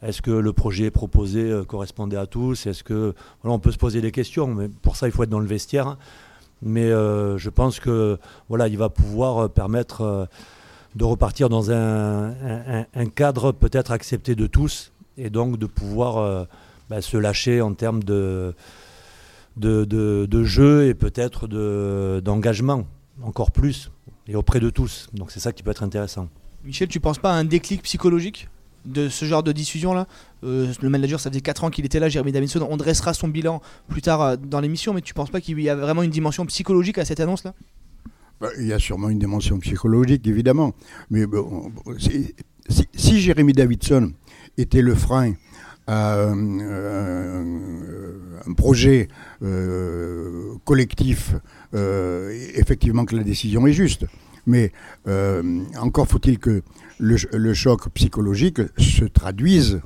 est-ce 0.03 0.23
que 0.23 0.31
le 0.31 0.53
projet 0.53 0.91
proposé 0.91 1.63
correspondait 1.67 2.17
à 2.17 2.27
tous? 2.27 2.67
Est-ce 2.67 2.85
que 2.85 3.15
on 3.45 3.59
peut 3.59 3.73
se 3.73 3.79
poser 3.79 4.01
des 4.01 4.13
questions, 4.13 4.47
mais 4.47 4.69
pour 4.69 4.97
ça 4.97 5.07
il 5.09 5.13
faut 5.13 5.23
être 5.23 5.31
dans 5.31 5.41
le 5.41 5.47
vestiaire. 5.47 5.97
Mais 6.63 6.89
je 6.89 7.49
pense 7.51 7.81
que 7.81 8.19
voilà, 8.49 8.69
il 8.69 8.79
va 8.79 8.89
pouvoir 8.89 9.51
permettre 9.51 10.29
de 10.95 11.05
repartir 11.05 11.49
dans 11.49 11.71
un, 11.71 12.35
cadre 13.15 13.53
peut-être 13.53 13.93
accepté 13.93 14.35
de 14.35 14.47
tous 14.47 14.93
et 15.17 15.31
donc 15.31 15.59
de 15.59 15.67
pouvoir 15.67 16.19
euh, 16.19 16.45
bah, 16.89 17.01
se 17.01 17.17
lâcher 17.17 17.61
en 17.61 17.75
termes 17.75 18.03
de, 18.03 18.55
jeu 19.57 20.87
et 20.87 20.95
peut-être 20.95 21.47
d'engagement, 22.21 22.87
encore 23.23 23.51
plus, 23.51 23.91
et 24.27 24.37
auprès 24.37 24.61
de 24.61 24.71
tous. 24.71 25.09
Donc 25.13 25.31
c'est 25.31 25.41
ça 25.41 25.53
qui 25.53 25.63
peut 25.63 25.71
être 25.71 25.83
intéressant. 25.83 26.29
Michel, 26.65 26.89
tu 26.89 27.01
penses 27.01 27.19
pas 27.19 27.33
à 27.33 27.35
un 27.35 27.45
déclic 27.45 27.83
psychologique? 27.83 28.49
De 28.85 29.09
ce 29.09 29.25
genre 29.25 29.43
de 29.43 29.53
diffusion 29.53 29.95
là 29.95 30.07
euh, 30.45 30.73
Le 30.81 30.89
manager, 30.89 31.21
ça 31.21 31.31
faisait 31.31 31.41
4 31.41 31.65
ans 31.65 31.71
qu'il 31.71 31.85
était 31.85 32.01
là, 32.01 32.09
Jérémy 32.09 32.33
Davidson. 32.33 32.67
On 32.71 32.77
dressera 32.77 33.15
son 33.15 33.29
bilan 33.29 33.61
plus 33.89 34.03
tard 34.03 34.23
euh, 34.23 34.37
dans 34.37 34.61
l'émission, 34.61 34.95
mais 34.95 35.01
tu 35.01 35.15
penses 35.15 35.31
pas 35.31 35.41
qu'il 35.41 35.61
y 35.61 35.69
a 35.69 35.77
vraiment 35.77 36.03
une 36.03 36.11
dimension 36.11 36.47
psychologique 36.47 36.99
à 36.99 37.05
cette 37.05 37.21
annonce 37.21 37.45
là 37.45 37.55
bah, 38.41 38.49
Il 38.59 38.67
y 38.67 38.73
a 38.73 38.79
sûrement 38.79 39.09
une 39.11 39.19
dimension 39.19 39.59
psychologique, 39.59 40.27
évidemment. 40.27 40.75
Mais 41.11 41.27
bon, 41.27 41.73
si, 41.99 43.21
Jérémy 43.21 43.53
Davidson 43.53 44.13
était 44.57 44.83
le 44.83 44.95
frein 44.95 45.35
à 45.87 46.17
euh, 46.17 47.45
un 48.47 48.53
projet 48.53 49.09
collectif, 50.65 51.35
effectivement 51.73 53.05
que 53.05 53.17
la 53.17 53.25
décision 53.25 53.67
est 53.67 53.73
juste. 53.73 54.05
Mais 54.49 54.73
encore 55.79 56.09
faut-il 56.09 56.39
que 56.39 56.63
le, 56.99 57.55
choc 57.55 57.89
psychologique 57.91 58.61
se 58.79 59.05
traduise 59.05 59.81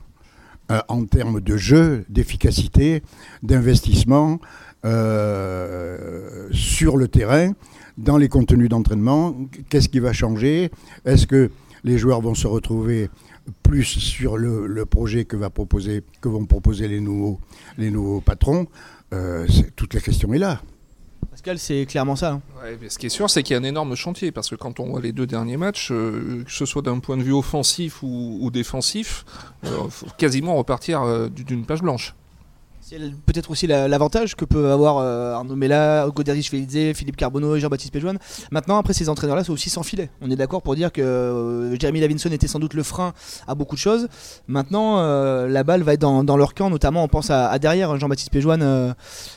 en 0.89 1.05
termes 1.05 1.41
de 1.41 1.57
jeu, 1.57 2.05
d'efficacité, 2.09 3.03
d'investissement 3.43 4.41
sur 6.53 6.97
le 6.97 7.07
terrain, 7.09 7.53
dans 7.99 8.17
les 8.17 8.29
contenus 8.29 8.69
d'entraînement. 8.69 9.37
Qu'est-ce 9.69 9.89
qui 9.89 9.99
va 9.99 10.13
changer? 10.13 10.71
Est-ce 11.05 11.27
que 11.27 11.51
les 11.85 11.99
joueurs 11.99 12.21
vont 12.21 12.35
se 12.35 12.47
retrouver 12.47 13.11
plus 13.63 13.85
sur 13.85 14.37
le, 14.37 14.87
projet 14.87 15.25
que, 15.25 15.37
que 15.37 16.29
vont 16.29 16.47
proposer 16.47 16.89
les 16.89 17.01
nouveaux, 17.01 17.41
les 17.79 17.91
nouveaux 17.91 18.21
patrons, 18.21 18.67
euh, 19.13 19.47
toute 19.77 19.95
la 19.95 20.01
question 20.01 20.33
est 20.33 20.39
là. 20.39 20.63
Pascal, 21.33 21.59
c'est 21.59 21.87
clairement 21.87 22.15
ça. 22.15 22.33
Hein. 22.33 22.43
ce 22.91 22.99
qui 22.99 23.07
est 23.07 23.09
sûr, 23.09 23.31
c'est 23.31 23.43
qu'il 23.43 23.55
y 23.55 23.57
a 23.57 23.61
un 23.61 23.65
énorme 23.65 23.95
chantier, 23.95 24.33
parce 24.33 24.51
que 24.51 24.55
quand 24.55 24.81
on 24.81 24.91
voit 24.91 25.01
les 25.01 25.13
deux 25.13 25.27
derniers 25.27 25.57
matchs, 25.57 25.91
euh, 25.91 26.45
que 26.45 26.53
ce 26.53 26.67
soit 26.67 26.83
d'un 26.83 26.99
point 26.99 27.17
de 27.17 27.23
vue 27.23 27.33
offensif 27.33 28.03
ou, 28.03 28.51
défensif, 28.53 29.25
euh, 29.65 29.89
faut 29.89 30.09
quasiment 30.19 30.55
repartir 30.57 31.31
d'une 31.31 31.65
page 31.65 31.81
blanche 31.81 32.15
peut-être 33.27 33.51
aussi 33.51 33.67
l'avantage 33.67 34.35
que 34.35 34.45
peut 34.45 34.71
avoir 34.71 34.99
euh, 34.99 35.35
Arnaud 35.35 35.57
Mella, 35.57 36.07
Goderic 36.15 36.49
Felize, 36.49 36.97
Philippe 36.97 37.17
Carbonneau 37.17 37.57
et 37.57 37.61
Jean-Baptiste 37.61 37.93
Péjoine. 37.93 38.19
Maintenant, 38.51 38.79
après 38.79 38.93
ces 38.93 39.09
entraîneurs-là, 39.09 39.45
c'est 39.45 39.51
aussi 39.51 39.71
sans 39.71 39.83
filet. 39.83 40.11
On 40.21 40.31
est 40.31 40.37
d'accord 40.37 40.63
pour 40.63 40.75
dire 40.75 40.93
que 40.93 41.01
euh, 41.03 41.79
Jeremy 41.79 42.01
Lavinson 42.01 42.31
était 42.31 42.47
sans 42.47 42.59
doute 42.59 42.75
le 42.75 42.83
frein 42.83 43.13
à 43.47 43.55
beaucoup 43.55 43.75
de 43.75 43.81
choses. 43.81 44.09
Maintenant, 44.47 44.99
euh, 44.99 45.49
la 45.49 45.65
balle 45.65 45.83
va 45.83 45.95
être 45.95 46.01
dans, 46.01 46.37
leur 46.37 46.55
camp, 46.55 46.71
notamment 46.71 47.05
on 47.05 47.09
pense 47.09 47.31
à, 47.31 47.59
derrière. 47.59 47.99
Jean-Baptiste 47.99 48.31
Péjoine, 48.31 48.95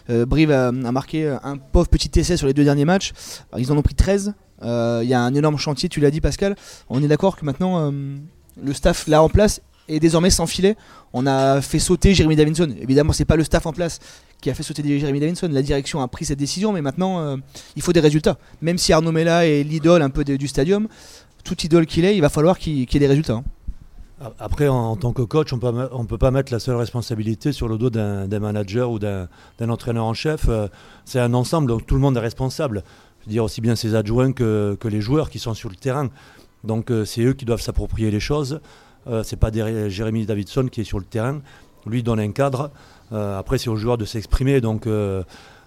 Brive 0.10 0.52
a, 0.52 0.72
marqué 0.72 1.28
un 1.44 1.58
pauvre 1.58 1.88
petit 1.88 2.20
essai 2.20 2.38
sur 2.38 2.48
les 2.48 2.54
deux 2.54 2.64
derniers 2.64 2.86
matchs. 2.86 3.14
ils 3.58 3.72
en 3.72 3.78
ont 3.78 3.82
pris 3.82 3.96
13. 3.96 4.34
Il 4.62 5.08
y 5.08 5.14
a 5.14 5.22
un 5.22 5.34
énorme 5.34 5.58
chantier, 5.58 5.90
tu 5.90 6.00
l'as 6.00 6.12
dit 6.12 6.22
Pascal. 6.22 6.56
On 6.90 7.04
est 7.04 7.08
d'accord 7.08 7.36
que 7.36 7.46
maintenant, 7.46 7.92
le 7.92 8.74
staff 8.74 9.08
là 9.08 9.22
en 9.22 9.30
place 9.30 9.62
et 9.88 10.00
désormais 10.00 10.30
sans 10.30 10.48
filet. 10.48 10.76
On 11.14 11.28
a 11.28 11.62
fait 11.62 11.80
sauter 11.80 12.14
Jérémy 12.14 12.36
Davinson. 12.36 12.74
Évidemment, 12.80 13.14
c'est 13.14 13.26
pas 13.26 13.36
le 13.36 13.44
staff 13.44 13.66
en 13.66 13.74
place 13.74 14.00
qui 14.42 14.50
a 14.50 14.54
fait 14.54 14.64
sauter 14.64 14.84
Jérémy 15.00 15.20
Davinson. 15.20 15.50
La 15.52 15.62
direction 15.62 16.02
a 16.02 16.08
pris 16.08 16.26
cette 16.26 16.40
décision, 16.40 16.74
mais 16.74 16.82
maintenant, 16.82 17.20
euh, 17.20 17.38
il 17.76 17.82
faut 17.82 17.94
des 17.94 18.00
résultats. 18.00 18.38
Même 18.62 18.78
si 18.78 18.94
Arnaud 18.94 19.12
Mella 19.12 19.48
est 19.48 19.64
l'idole 19.64 20.02
un 20.02 20.10
peu 20.10 20.24
du 20.24 20.48
stadium, 20.48 20.88
tout 21.44 21.60
idole 21.64 21.86
qu'il 21.86 22.06
est, 22.06 22.16
il 22.16 22.22
va 22.22 22.30
falloir 22.30 22.58
qu'il 22.58 22.78
y 22.80 22.84
ait 22.84 23.00
des 23.00 23.08
résultats. 23.08 23.34
Hein. 23.34 23.44
Après, 24.40 24.70
en, 24.70 24.96
tant 24.96 25.12
que 25.12 25.24
coach, 25.24 25.52
on 25.52 25.58
ne 25.58 26.08
peut 26.08 26.18
pas 26.18 26.32
mettre 26.32 26.54
la 26.54 26.60
seule 26.60 26.78
responsabilité 26.78 27.52
sur 27.52 27.68
le 27.68 27.78
dos 27.78 27.90
d'un 27.90 28.40
manager 28.40 28.90
ou 28.90 28.98
d'un 28.98 29.28
entraîneur 29.60 30.06
en 30.06 30.14
chef. 30.14 30.46
Euh, 30.48 30.68
c'est 31.04 31.20
un 31.20 31.34
ensemble, 31.34 31.68
donc 31.68 31.86
tout 31.86 31.96
le 31.96 32.02
monde 32.02 32.16
est 32.16 32.22
responsable. 32.22 32.84
Je 33.22 33.26
veux 33.26 33.32
dire 33.32 33.44
aussi 33.44 33.60
bien 33.60 33.76
ses 33.76 33.94
adjoints 33.94 34.32
que, 34.32 34.78
les 34.86 35.02
joueurs 35.02 35.30
qui 35.30 35.40
sont 35.40 35.54
sur 35.54 35.70
le 35.70 35.76
terrain. 35.76 36.10
Donc 36.64 36.92
euh, 36.92 37.04
c'est 37.04 37.22
eux 37.24 37.34
qui 37.34 37.44
doivent 37.44 37.62
s'approprier 37.62 38.10
les 38.10 38.22
choses. 38.22 38.62
Euh, 39.08 39.24
c'est 39.24 39.36
pas 39.36 39.52
Jérémy 39.52 40.26
Davidson 40.26 40.68
qui 40.72 40.82
est 40.82 40.86
sur 40.86 41.00
le 41.00 41.06
terrain. 41.06 41.42
Lui 41.86 42.04
donne 42.04 42.20
un 42.20 42.32
cadre. 42.32 42.72
Euh, 43.12 43.38
après, 43.38 43.58
c'est 43.58 43.70
aux 43.70 43.76
joueurs 43.76 43.98
de 43.98 44.06
s'exprimer. 44.06 44.62
Donc 44.62 44.88
euh, 44.88 45.24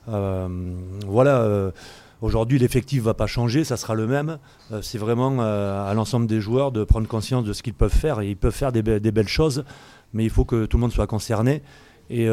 voilà. 0.06 1.72
Aujourd'hui, 2.20 2.58
l'effectif 2.58 2.98
ne 2.98 3.04
va 3.04 3.14
pas 3.14 3.28
changer, 3.28 3.62
ça 3.62 3.76
sera 3.76 3.94
le 3.94 4.08
même. 4.08 4.38
c'est 4.82 4.98
vraiment 4.98 5.40
à 5.40 5.92
l'ensemble 5.94 6.26
des 6.26 6.40
joueurs 6.40 6.72
de 6.72 6.82
prendre 6.82 7.06
conscience 7.06 7.44
de 7.44 7.52
ce 7.52 7.62
qu'ils 7.62 7.74
peuvent 7.74 7.94
faire. 7.94 8.20
Et 8.20 8.30
ils 8.30 8.36
peuvent 8.36 8.54
faire 8.54 8.72
des, 8.72 8.82
belles 8.82 9.28
choses, 9.28 9.64
mais 10.12 10.24
il 10.24 10.30
faut 10.30 10.44
que 10.44 10.66
tout 10.66 10.78
le 10.78 10.80
monde 10.80 10.92
soit 10.92 11.06
concerné. 11.06 11.62
Et 12.10 12.26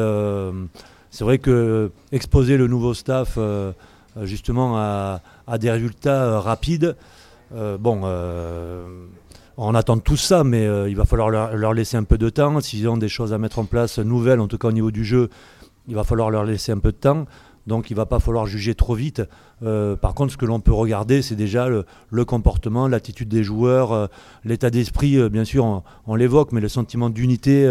c'est 1.10 1.24
vrai 1.24 1.38
que 1.38 1.92
exposer 2.10 2.56
le 2.56 2.66
nouveau 2.66 2.94
staff 2.94 3.38
justement 4.22 4.76
à, 4.76 5.20
à, 5.46 5.58
des 5.58 5.70
résultats 5.70 6.40
rapides, 6.40 6.96
bon 7.52 8.02
on 9.56 9.74
attend 9.74 9.98
tout 9.98 10.16
ça, 10.16 10.44
mais 10.44 10.66
euh, 10.66 10.88
il 10.88 10.96
va 10.96 11.04
falloir 11.04 11.30
leur, 11.30 11.72
laisser 11.72 11.96
un 11.96 12.04
peu 12.04 12.18
de 12.18 12.28
temps. 12.28 12.60
S'ils 12.60 12.88
ont 12.88 12.96
des 12.96 13.08
choses 13.08 13.32
à 13.32 13.38
mettre 13.38 13.58
en 13.58 13.64
place 13.64 13.98
nouvelles, 13.98 14.40
en 14.40 14.48
tout 14.48 14.58
cas 14.58 14.68
au 14.68 14.72
niveau 14.72 14.90
du 14.90 15.04
jeu, 15.04 15.30
il 15.88 15.94
va 15.94 16.04
falloir 16.04 16.30
leur 16.30 16.44
laisser 16.44 16.72
un 16.72 16.78
peu 16.78 16.92
de 16.92 16.96
temps. 16.96 17.26
Donc 17.66 17.90
il 17.90 17.94
ne 17.94 17.96
va 17.96 18.06
pas 18.06 18.20
falloir 18.20 18.46
juger 18.46 18.74
trop 18.74 18.94
vite. 18.94 19.22
Euh, 19.62 19.96
par 19.96 20.14
contre, 20.14 20.32
ce 20.32 20.36
que 20.36 20.46
l'on 20.46 20.60
peut 20.60 20.72
regarder, 20.72 21.20
c'est 21.22 21.34
déjà 21.34 21.68
le, 21.68 22.24
comportement, 22.24 22.86
l'attitude 22.86 23.28
des 23.28 23.42
joueurs, 23.42 23.92
euh, 23.92 24.06
l'état 24.44 24.70
d'esprit, 24.70 25.28
bien 25.30 25.44
sûr, 25.44 25.82
on, 26.06 26.14
l'évoque, 26.14 26.52
mais 26.52 26.60
le 26.60 26.68
sentiment 26.68 27.10
d'unité 27.10 27.62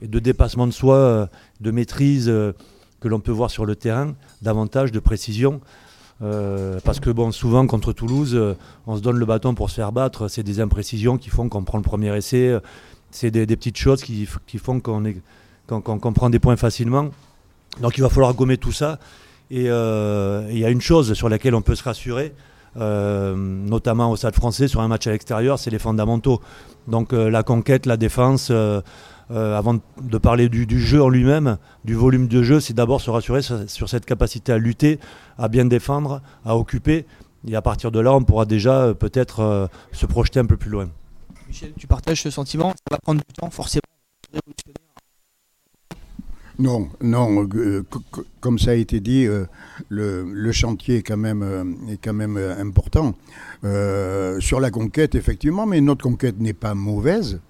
et 0.00 0.06
de 0.06 0.18
dépassement 0.18 0.66
de 0.66 0.72
soi, 0.72 1.28
de 1.60 1.70
maîtrise 1.70 2.26
que 3.00 3.08
l'on 3.08 3.20
peut 3.20 3.32
voir 3.32 3.50
sur 3.50 3.66
le 3.66 3.74
terrain, 3.74 4.14
davantage 4.42 4.92
de 4.92 5.00
précision. 5.00 5.60
Euh, 6.22 6.78
parce 6.84 7.00
que 7.00 7.10
bon, 7.10 7.32
souvent 7.32 7.66
contre 7.66 7.92
Toulouse, 7.92 8.34
euh, 8.34 8.54
on 8.86 8.96
se 8.96 9.02
donne 9.02 9.16
le 9.16 9.26
bâton 9.26 9.54
pour 9.54 9.70
se 9.70 9.76
faire 9.76 9.92
battre. 9.92 10.28
C'est 10.28 10.42
des 10.42 10.60
imprécisions 10.60 11.18
qui 11.18 11.30
font 11.30 11.48
qu'on 11.48 11.64
prend 11.64 11.78
le 11.78 11.84
premier 11.84 12.16
essai. 12.16 12.56
C'est 13.10 13.30
des, 13.30 13.46
petites 13.46 13.76
choses 13.76 14.02
qui, 14.02 14.26
font 14.26 14.80
qu'on 14.80 16.12
prend 16.12 16.30
des 16.30 16.38
points 16.38 16.56
facilement. 16.56 17.10
Donc 17.80 17.98
il 17.98 18.02
va 18.02 18.08
falloir 18.08 18.34
gommer 18.34 18.56
tout 18.56 18.72
ça. 18.72 18.98
Et 19.50 19.68
euh, 19.68 20.46
il 20.50 20.58
y 20.58 20.64
a 20.64 20.70
une 20.70 20.80
chose 20.80 21.12
sur 21.12 21.28
laquelle 21.28 21.54
on 21.54 21.60
peut 21.60 21.74
se 21.74 21.82
rassurer, 21.82 22.32
notamment 22.76 24.10
au 24.10 24.16
Stade 24.16 24.34
français, 24.34 24.66
sur 24.66 24.80
un 24.80 24.88
match 24.88 25.06
à 25.06 25.10
l'extérieur, 25.10 25.58
c'est 25.58 25.70
les 25.70 25.78
fondamentaux. 25.78 26.40
Donc 26.88 27.12
la 27.12 27.42
conquête, 27.42 27.84
la 27.84 27.98
défense, 27.98 28.50
euh, 29.30 29.56
avant 29.56 29.78
de 30.00 30.18
parler 30.18 30.48
du, 30.48 30.80
jeu 30.80 31.02
en 31.02 31.08
lui-même, 31.08 31.58
du 31.84 31.94
volume 31.94 32.28
de 32.28 32.42
jeu, 32.42 32.60
c'est 32.60 32.74
d'abord 32.74 33.00
se 33.00 33.10
rassurer 33.10 33.40
sur, 33.42 33.88
cette 33.88 34.04
capacité 34.04 34.52
à 34.52 34.58
lutter, 34.58 34.98
à 35.38 35.48
bien 35.48 35.64
défendre, 35.64 36.20
à 36.44 36.56
occuper. 36.56 37.06
Et 37.46 37.56
à 37.56 37.62
partir 37.62 37.90
de 37.90 38.00
là, 38.00 38.12
on 38.14 38.22
pourra 38.22 38.44
déjà 38.44 38.82
euh, 38.82 38.94
peut-être 38.94 39.40
euh, 39.40 39.66
se 39.92 40.06
projeter 40.06 40.40
un 40.40 40.46
peu 40.46 40.56
plus 40.56 40.70
loin. 40.70 40.88
Michel, 41.48 41.72
tu 41.78 41.86
partages 41.86 42.22
ce 42.22 42.30
sentiment 42.30 42.70
Ça 42.70 42.76
va 42.90 42.98
prendre 42.98 43.20
du 43.20 43.32
temps, 43.34 43.50
forcément. 43.50 43.82
Non, 46.58 46.88
non, 47.00 47.48
comme 48.40 48.58
ça 48.58 48.72
a 48.72 48.74
été 48.74 49.00
dit, 49.00 49.26
le, 49.88 50.52
chantier 50.52 50.98
est 50.98 51.02
quand 51.02 51.16
même, 51.16 51.76
est 51.90 51.96
quand 51.96 52.12
même 52.12 52.36
important. 52.36 53.14
sur 53.62 54.60
la 54.60 54.70
conquête, 54.70 55.14
effectivement, 55.14 55.66
mais 55.66 55.80
notre 55.80 56.04
conquête 56.04 56.38
n'est 56.38 56.52
pas 56.52 56.74
mauvaise 56.74 57.40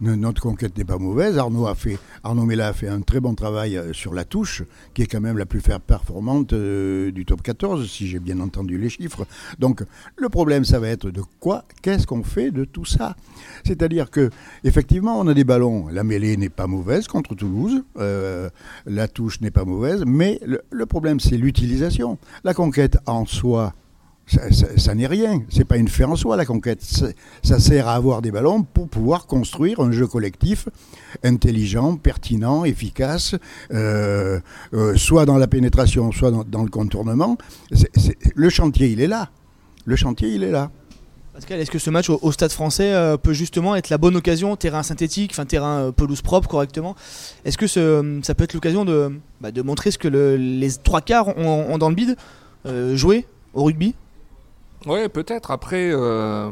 notre 0.00 0.40
conquête 0.40 0.76
n'est 0.78 0.84
pas 0.84 0.98
mauvaise. 0.98 1.38
Arnaud, 1.38 1.66
a 1.66 1.74
fait, 1.74 1.98
Arnaud 2.22 2.44
Mella 2.44 2.68
a 2.68 2.72
fait 2.72 2.88
un 2.88 3.00
très 3.00 3.20
bon 3.20 3.34
travail 3.34 3.76
euh, 3.76 3.92
sur 3.92 4.14
la 4.14 4.24
touche, 4.24 4.62
qui 4.94 5.02
est 5.02 5.06
quand 5.06 5.20
même 5.20 5.38
la 5.38 5.46
plus 5.46 5.60
performante 5.86 6.52
euh, 6.52 7.10
du 7.10 7.24
top 7.24 7.42
14, 7.42 7.88
si 7.88 8.06
j'ai 8.06 8.18
bien 8.18 8.40
entendu 8.40 8.78
les 8.78 8.88
chiffres. 8.88 9.26
Donc 9.58 9.84
le 10.16 10.28
problème, 10.28 10.64
ça 10.64 10.78
va 10.78 10.88
être 10.88 11.10
de 11.10 11.22
quoi 11.40 11.64
Qu'est-ce 11.82 12.06
qu'on 12.06 12.22
fait 12.22 12.50
de 12.50 12.64
tout 12.64 12.84
ça? 12.84 13.16
C'est-à-dire 13.64 14.10
que 14.10 14.30
effectivement, 14.64 15.18
on 15.18 15.26
a 15.26 15.34
des 15.34 15.44
ballons. 15.44 15.88
La 15.88 16.04
mêlée 16.04 16.36
n'est 16.36 16.48
pas 16.48 16.66
mauvaise 16.66 17.08
contre 17.08 17.34
Toulouse, 17.34 17.82
euh, 17.98 18.50
la 18.86 19.08
touche 19.08 19.40
n'est 19.40 19.50
pas 19.50 19.64
mauvaise, 19.64 20.04
mais 20.06 20.40
le 20.70 20.86
problème, 20.86 21.20
c'est 21.20 21.36
l'utilisation. 21.36 22.18
La 22.44 22.54
conquête 22.54 22.98
en 23.06 23.26
soi, 23.26 23.74
ça, 24.28 24.94
n'est 24.94 25.06
rien. 25.06 25.42
C'est 25.48 25.64
pas 25.64 25.76
une 25.76 25.88
fin 25.88 26.04
en 26.04 26.16
soi 26.16 26.36
la 26.36 26.44
conquête. 26.44 26.82
Ça 27.42 27.60
sert 27.60 27.88
à 27.88 27.94
avoir 27.94 28.22
des 28.22 28.30
ballons 28.30 28.62
pour 28.62 28.88
pouvoir 28.88 29.26
construire 29.26 29.80
un 29.80 29.90
jeu 29.90 30.06
collectif 30.06 30.68
intelligent, 31.22 31.96
pertinent, 31.96 32.64
efficace, 32.64 33.34
euh, 33.72 34.40
euh, 34.74 34.96
soit 34.96 35.24
dans 35.24 35.38
la 35.38 35.46
pénétration, 35.46 36.12
soit 36.12 36.30
dans, 36.30 36.62
le 36.62 36.70
contournement. 36.70 37.38
le 38.34 38.50
chantier, 38.50 38.88
il 38.88 39.00
est 39.00 39.06
là. 39.06 39.30
Le 39.84 39.96
chantier, 39.96 40.28
il 40.30 40.42
est 40.42 40.50
là. 40.50 40.70
Pascal, 41.32 41.60
est-ce 41.60 41.70
que 41.70 41.78
ce 41.78 41.88
match 41.88 42.10
au, 42.10 42.32
Stade 42.32 42.50
français 42.50 42.92
euh, 42.92 43.16
peut 43.16 43.32
justement 43.32 43.76
être 43.76 43.90
la 43.90 43.98
bonne 43.98 44.16
occasion, 44.16 44.56
terrain 44.56 44.82
synthétique, 44.82 45.34
terrain 45.48 45.92
pelouse 45.92 46.20
propre 46.20 46.48
correctement? 46.48 46.96
Est-ce 47.44 47.56
que 47.56 47.66
ça 48.22 48.34
peut 48.34 48.44
être 48.44 48.54
l'occasion 48.54 48.84
de, 48.84 49.12
bah, 49.40 49.50
montrer 49.64 49.90
ce 49.90 49.98
que 49.98 50.08
les 50.08 50.70
trois 50.82 51.00
quarts 51.00 51.36
ont, 51.38 51.78
dans 51.78 51.88
le 51.88 51.94
bide 51.94 52.16
Jouer 52.94 53.24
au 53.54 53.64
rugby? 53.64 53.94
Ouais, 54.86 55.08
peut-être. 55.08 55.50
Après, 55.50 55.90
euh, 55.90 56.48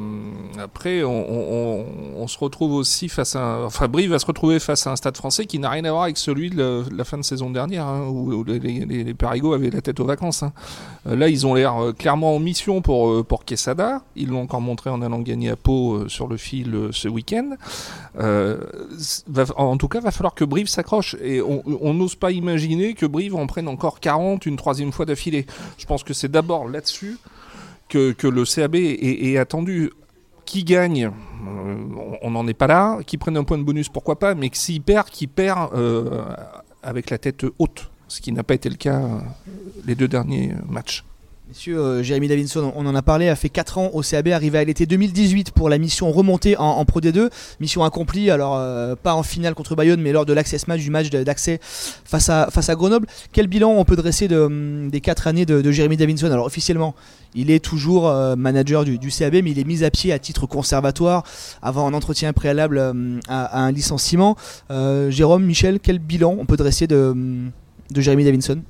après 0.59 1.05
on, 1.05 2.27
se 2.27 2.39
retrouve 2.39 2.73
aussi 2.73 3.09
face 3.09 3.37
à. 3.37 3.61
enfin, 3.65 3.87
Brive 3.87 4.11
va 4.11 4.19
se 4.19 4.27
retrouver 4.27 4.59
face 4.59 4.87
à 4.89 4.91
un 4.91 4.97
stade 4.97 5.17
français 5.17 5.47
qui 5.47 5.61
n'a 5.61 5.71
rien 5.71 5.85
à 5.85 5.93
voir 5.93 6.03
avec 6.03 6.19
celui 6.19 6.51
de 6.51 6.83
la, 6.91 7.05
fin 7.05 7.19
de 7.19 7.23
saison 7.23 7.51
dernière, 7.51 7.87
hein, 7.87 8.09
où, 8.09 8.43
les, 8.43 8.59
les, 8.59 9.15
Parigots 9.15 9.53
avaient 9.53 9.71
la 9.71 9.81
tête 9.81 10.01
aux 10.01 10.05
vacances. 10.05 10.43
Hein. 10.43 10.53
Euh, 11.07 11.15
là, 11.15 11.29
ils 11.29 11.47
ont 11.47 11.55
l'air 11.55 11.77
euh, 11.77 11.93
clairement 11.93 12.35
en 12.35 12.41
mission 12.41 12.83
pour, 12.83 13.25
pour 13.25 13.45
Quesada. 13.45 14.03
Ils 14.17 14.31
l'ont 14.31 14.43
encore 14.43 14.61
montré 14.61 14.91
en 14.91 15.03
allant 15.03 15.21
gagner 15.21 15.51
à 15.51 15.57
Pau 15.57 16.09
sur 16.09 16.27
le 16.27 16.37
fil 16.37 16.89
ce 16.91 17.07
week-end. 17.07 17.51
en 18.19 19.77
tout 19.77 19.89
cas, 19.89 20.01
va 20.01 20.11
falloir 20.11 20.35
que 20.35 20.45
Brive 20.45 20.67
s'accroche. 20.67 21.15
Et 21.23 21.41
on 21.41 21.95
n'ose 21.95 22.17
pas 22.17 22.33
imaginer 22.33 22.95
que 22.95 23.07
Brive 23.07 23.37
en 23.37 23.47
prenne 23.47 23.69
encore 23.69 24.01
40 24.01 24.47
une 24.47 24.57
troisième 24.57 24.91
fois 24.91 25.07
d'affilée. 25.07 25.47
Je 25.79 25.87
pense 25.87 26.03
que 26.03 26.13
c'est 26.13 26.31
d'abord 26.31 26.69
là-dessus 26.69 27.19
que, 27.89 28.27
le 28.27 28.45
CAB 28.45 28.75
est, 28.77 29.37
attendu. 29.39 29.91
Qui 30.45 30.63
gagne 30.63 31.07
euh, 31.07 31.77
On 32.23 32.31
n'en 32.31 32.47
est 32.47 32.55
pas 32.55 32.69
là. 32.69 32.99
Qui 33.05 33.19
prenne 33.19 33.37
un 33.37 33.43
point 33.43 33.59
de 33.59 33.65
bonus, 33.65 33.89
pourquoi 33.89 34.19
pas. 34.19 34.35
Mais 34.37 34.49
s'il 34.53 34.81
perd, 34.81 35.11
qui 35.11 35.27
perd 35.27 35.75
euh, 35.75 36.25
avec 36.83 37.11
la 37.11 37.19
tête 37.19 37.45
haute. 37.59 37.91
Ce 38.07 38.21
qui 38.21 38.31
n'a 38.31 38.45
pas 38.45 38.55
été 38.55 38.69
le 38.69 38.77
cas 38.77 39.01
euh, 39.01 39.19
les 39.87 39.97
deux 39.97 40.07
derniers 40.07 40.53
matchs. 40.69 41.05
Monsieur 41.49 41.79
euh, 41.79 42.03
Jérémy 42.03 42.27
Davidson, 42.27 42.73
on 42.75 42.87
en 42.87 42.95
a 42.97 43.03
parlé, 43.03 43.29
a 43.29 43.37
fait 43.37 43.51
4 43.51 43.79
ans 43.79 43.91
au 43.93 44.03
CAB, 44.03 44.27
arrivé 44.29 44.59
à 44.59 44.65
l'été 44.65 44.85
2018 44.85 45.53
pour 45.53 45.69
la 45.69 45.79
mission 45.79 46.11
remontée 46.11 46.57
en, 46.57 46.85
Pro 46.85 47.01
D2. 47.01 47.31
Mission 47.61 47.85
accomplie, 47.85 48.33
alors 48.33 48.57
euh, 48.57 48.97
pas 49.01 49.15
en 49.15 49.23
finale 49.23 49.55
contre 49.55 49.77
Bayonne, 49.77 50.01
mais 50.01 50.11
lors 50.11 50.27
de 50.27 50.33
l'access 50.33 50.67
match 50.67 50.81
du 50.81 50.91
match 50.91 51.09
d'accès 51.09 51.61
face 51.63 52.31
à, 52.31 52.75
Grenoble. 52.75 53.07
Quel 53.31 53.47
bilan 53.47 53.71
on 53.71 53.85
peut 53.85 53.95
dresser 53.95 54.27
hum, 54.35 54.91
des 54.91 55.01
4 55.01 55.29
années 55.29 55.47
de, 55.47 55.71
Jérémy 55.71 55.97
Davidson 55.97 56.33
Alors 56.33 56.47
officiellement, 56.47 56.97
il 57.37 57.53
est 57.53 57.65
toujours 57.65 58.09
euh, 58.09 58.35
manager 58.35 58.85
du, 58.85 58.99
CAB, 58.99 59.35
mais 59.35 59.53
il 59.53 59.61
est 59.61 59.65
mis 59.65 59.85
à 59.85 59.91
pied 59.93 60.13
à 60.13 60.19
titre 60.19 60.47
conservatoire 60.47 61.23
avant 61.63 61.87
un 61.87 61.95
entretien 61.95 62.33
préalable 62.33 62.79
hum, 62.79 63.21
à, 63.29 63.63
un 63.63 63.71
licenciement. 63.71 64.37
Jérôme, 64.69 65.45
Michel, 65.45 65.79
quel 65.79 66.01
bilan 66.01 66.37
on 66.41 66.45
peut 66.45 66.57
dresser 66.57 66.89
de, 66.89 66.97
hum, 66.97 67.53
de 67.93 68.01
Jérémy 68.01 68.25
Davidson 68.25 68.63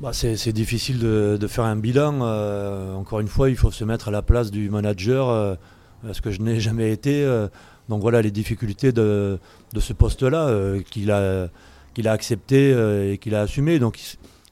bah, 0.00 0.12
c'est 0.12 0.52
difficile 0.52 0.98
de, 0.98 1.46
faire 1.46 1.64
un 1.64 1.76
bilan. 1.76 2.20
Euh, 2.22 2.94
encore 2.94 3.20
une 3.20 3.28
fois, 3.28 3.48
il 3.50 3.56
faut 3.56 3.70
se 3.70 3.84
mettre 3.84 4.08
à 4.08 4.10
la 4.10 4.22
place 4.22 4.50
du 4.50 4.68
manager, 4.68 5.28
euh, 5.28 5.54
ce 6.12 6.20
que 6.20 6.30
je 6.30 6.40
n'ai 6.40 6.60
jamais 6.68 6.92
été. 6.92 7.24
Euh. 7.24 7.48
donc 7.88 8.00
voilà 8.00 8.22
les 8.22 8.30
difficultés 8.30 8.92
de, 8.92 9.38
ce 9.78 9.92
poste-là 9.92 10.78
qu'il 10.90 11.10
a, 11.10 11.48
qu'il 11.94 12.08
a 12.08 12.12
accepté 12.12 12.70
et 13.12 13.18
qu'il 13.18 13.34
a 13.34 13.42
assumé. 13.42 13.78
Donc 13.78 14.00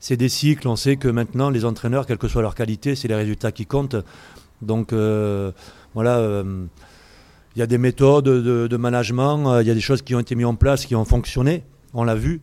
c'est 0.01 0.17
des 0.17 0.29
cycles. 0.29 0.69
On 0.69 0.77
sait 0.77 0.97
que 0.97 1.09
maintenant, 1.09 1.51
les 1.51 1.65
entraîneurs, 1.65 2.07
quelle 2.07 2.19
que 2.19 2.29
soit 2.29 2.43
leur 2.43 2.55
qualité, 2.55 2.95
c'est 2.95 3.09
les 3.09 3.15
résultats 3.15 3.53
qui 3.53 3.67
comptent. 3.67 3.97
Donc 4.61 4.93
voilà, 4.93 6.45
il 7.57 7.59
y 7.59 7.63
a 7.63 7.67
des 7.67 7.79
méthodes 7.79 8.25
de, 8.25 8.67
de 8.69 8.77
management, 8.77 9.61
il 9.61 9.67
y 9.67 9.71
a 9.71 9.75
des 9.75 9.81
choses 9.81 10.03
qui 10.03 10.15
ont 10.15 10.21
été 10.21 10.35
mises 10.35 10.47
en 10.47 10.55
place, 10.55 10.87
qui 10.87 10.95
ont 10.95 11.05
fonctionné. 11.05 11.65
On 11.95 12.05
l'a 12.05 12.15
vu 12.15 12.43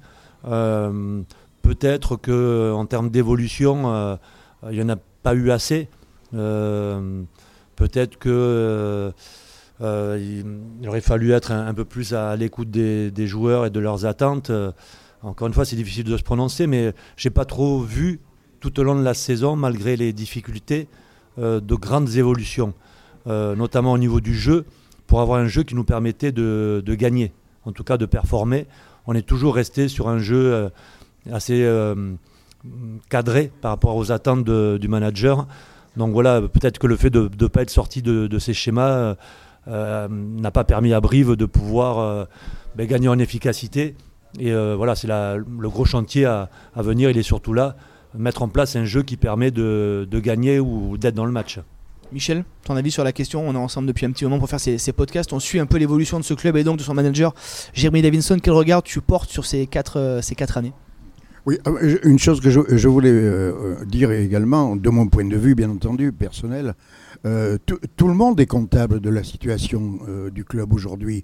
peut-être 1.70 2.16
que 2.16 2.74
en 2.74 2.88
termes 2.88 3.12
d'évolution, 3.12 3.94
euh, 3.94 4.16
il 4.72 4.78
n'y 4.78 4.82
en 4.82 4.90
a 4.90 4.96
pas 4.96 5.36
eu 5.36 5.52
assez. 5.52 5.88
Euh, 6.34 7.22
peut-être 7.76 8.18
que 8.18 9.12
euh, 9.82 10.42
il, 10.82 10.88
aurait 10.88 11.00
fallu 11.02 11.32
être 11.32 11.52
un, 11.52 11.74
peu 11.76 11.86
plus 11.86 12.16
à, 12.16 12.36
l'écoute 12.36 12.72
des, 12.72 13.28
joueurs 13.28 13.68
et 13.68 13.70
de 13.70 13.80
leurs 13.80 14.08
attentes. 14.08 14.52
encore 15.22 15.48
une 15.48 15.54
fois, 15.54 15.64
c'est 15.64 15.76
difficile 15.76 16.06
de 16.06 16.18
se 16.18 16.24
prononcer, 16.24 16.66
mais 16.66 16.92
j'ai 17.18 17.30
pas 17.30 17.46
trop 17.46 17.82
vu 17.82 18.20
tout 18.62 18.80
au 18.80 18.84
long 18.84 18.96
de 18.96 19.04
la 19.04 19.14
saison, 19.14 19.56
malgré 19.56 19.96
les 19.96 20.12
difficultés, 20.12 20.88
de 21.38 21.76
grandes 21.76 22.16
évolutions, 22.16 22.74
notamment 23.28 23.94
au 23.94 24.00
niveau 24.00 24.22
du 24.22 24.34
jeu, 24.34 24.66
pour 25.06 25.22
avoir 25.22 25.40
un 25.40 25.48
jeu 25.48 25.62
qui 25.62 25.76
nous 25.76 25.86
permettait 25.86 26.32
de, 26.32 26.96
gagner, 26.98 27.32
en 27.64 27.74
tout 27.74 27.84
cas 27.84 27.98
de 27.98 28.08
performer. 28.08 28.66
On 29.06 29.14
est 29.14 29.28
toujours 29.28 29.54
resté 29.56 29.88
sur 29.88 30.10
un 30.10 30.18
jeu 30.18 30.72
assez 31.32 31.64
euh, 31.64 32.14
cadré 33.10 33.52
par 33.62 33.72
rapport 33.72 33.96
aux 33.96 34.12
attentes 34.12 34.44
du 34.44 34.88
manager. 34.88 35.48
Donc 35.98 36.14
voilà, 36.14 36.42
peut-être 36.42 36.80
que 36.80 36.88
le 36.88 36.96
fait 36.96 37.10
de 37.10 37.30
ne 37.40 37.48
pas 37.48 37.62
être 37.62 37.70
sorti 37.70 38.02
de, 38.02 38.40
ces 38.40 38.54
schémas 38.54 38.90
euh, 38.90 39.16
euh, 39.68 40.08
n'a 40.10 40.52
pas 40.52 40.64
permis 40.64 40.94
à 40.94 41.02
Brive 41.02 41.36
de 41.36 41.46
pouvoir 41.46 42.28
ben, 42.76 42.88
gagner 42.88 43.08
en 43.08 43.20
efficacité. 43.20 43.96
Et 44.40 44.54
voilà, 44.54 44.96
c'est 44.96 45.08
le 45.08 45.70
gros 45.70 45.86
chantier 45.86 46.26
à, 46.26 46.50
venir, 46.76 47.10
il 47.10 47.18
est 47.18 47.24
surtout 47.24 47.54
là. 47.54 47.76
mettre 48.14 48.42
en 48.44 48.48
place 48.48 48.76
un 48.76 48.86
jeu 48.86 49.04
qui 49.04 49.18
permet 49.18 49.52
de, 49.52 50.08
gagner 50.14 50.60
ou 50.60 50.98
d'être 50.98 51.16
dans 51.16 51.26
le 51.26 51.32
match. 51.32 51.60
Michel, 52.12 52.44
ton 52.64 52.76
avis 52.76 52.90
sur 52.90 53.04
la 53.04 53.12
question? 53.12 53.48
On 53.48 53.54
est 53.54 53.58
ensemble 53.58 53.88
depuis 53.88 54.08
un 54.08 54.12
petit 54.12 54.24
moment 54.24 54.40
pour 54.40 54.50
faire 54.50 54.60
ces, 54.60 54.94
podcasts. 54.94 55.32
On 55.32 55.40
suit 55.40 55.60
un 55.60 55.68
peu 55.68 55.78
l'évolution 55.78 56.20
de 56.20 56.24
ce 56.24 56.34
club 56.34 56.58
et 56.58 56.64
donc 56.64 56.78
de 56.78 56.84
son 56.84 56.94
manager, 56.94 57.34
Jeremy 57.74 58.02
Davinson. 58.02 58.38
Quel 58.42 58.54
regard 58.54 58.84
tu 58.84 59.02
portes 59.02 59.30
sur 59.30 59.46
ces 59.46 59.68
quatre 59.68 59.98
années? 60.58 60.74
Oui, 61.50 61.58
euh, 61.66 61.98
une 62.04 62.20
chose 62.20 62.42
que 62.42 62.52
je, 62.52 62.88
voulais 62.88 63.10
euh, 63.12 63.84
dire 63.84 64.12
également, 64.12 64.76
de 64.76 64.90
mon 64.92 65.08
point 65.08 65.26
de 65.26 65.36
vue, 65.36 65.56
bien 65.56 65.72
entendu, 65.72 66.12
personnel, 66.12 66.76
euh, 67.26 67.58
tout, 67.66 68.08
le 68.08 68.14
monde 68.14 68.40
est 68.40 68.46
comptable 68.46 69.00
de 69.00 69.10
la 69.10 69.24
situation 69.24 69.98
euh, 70.08 70.30
du 70.30 70.46
club 70.46 70.72
aujourd'hui. 70.72 71.24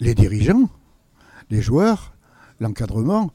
Les 0.00 0.14
dirigeants, 0.14 0.70
les 1.50 1.60
joueurs, 1.60 2.14
l'encadrement. 2.58 3.34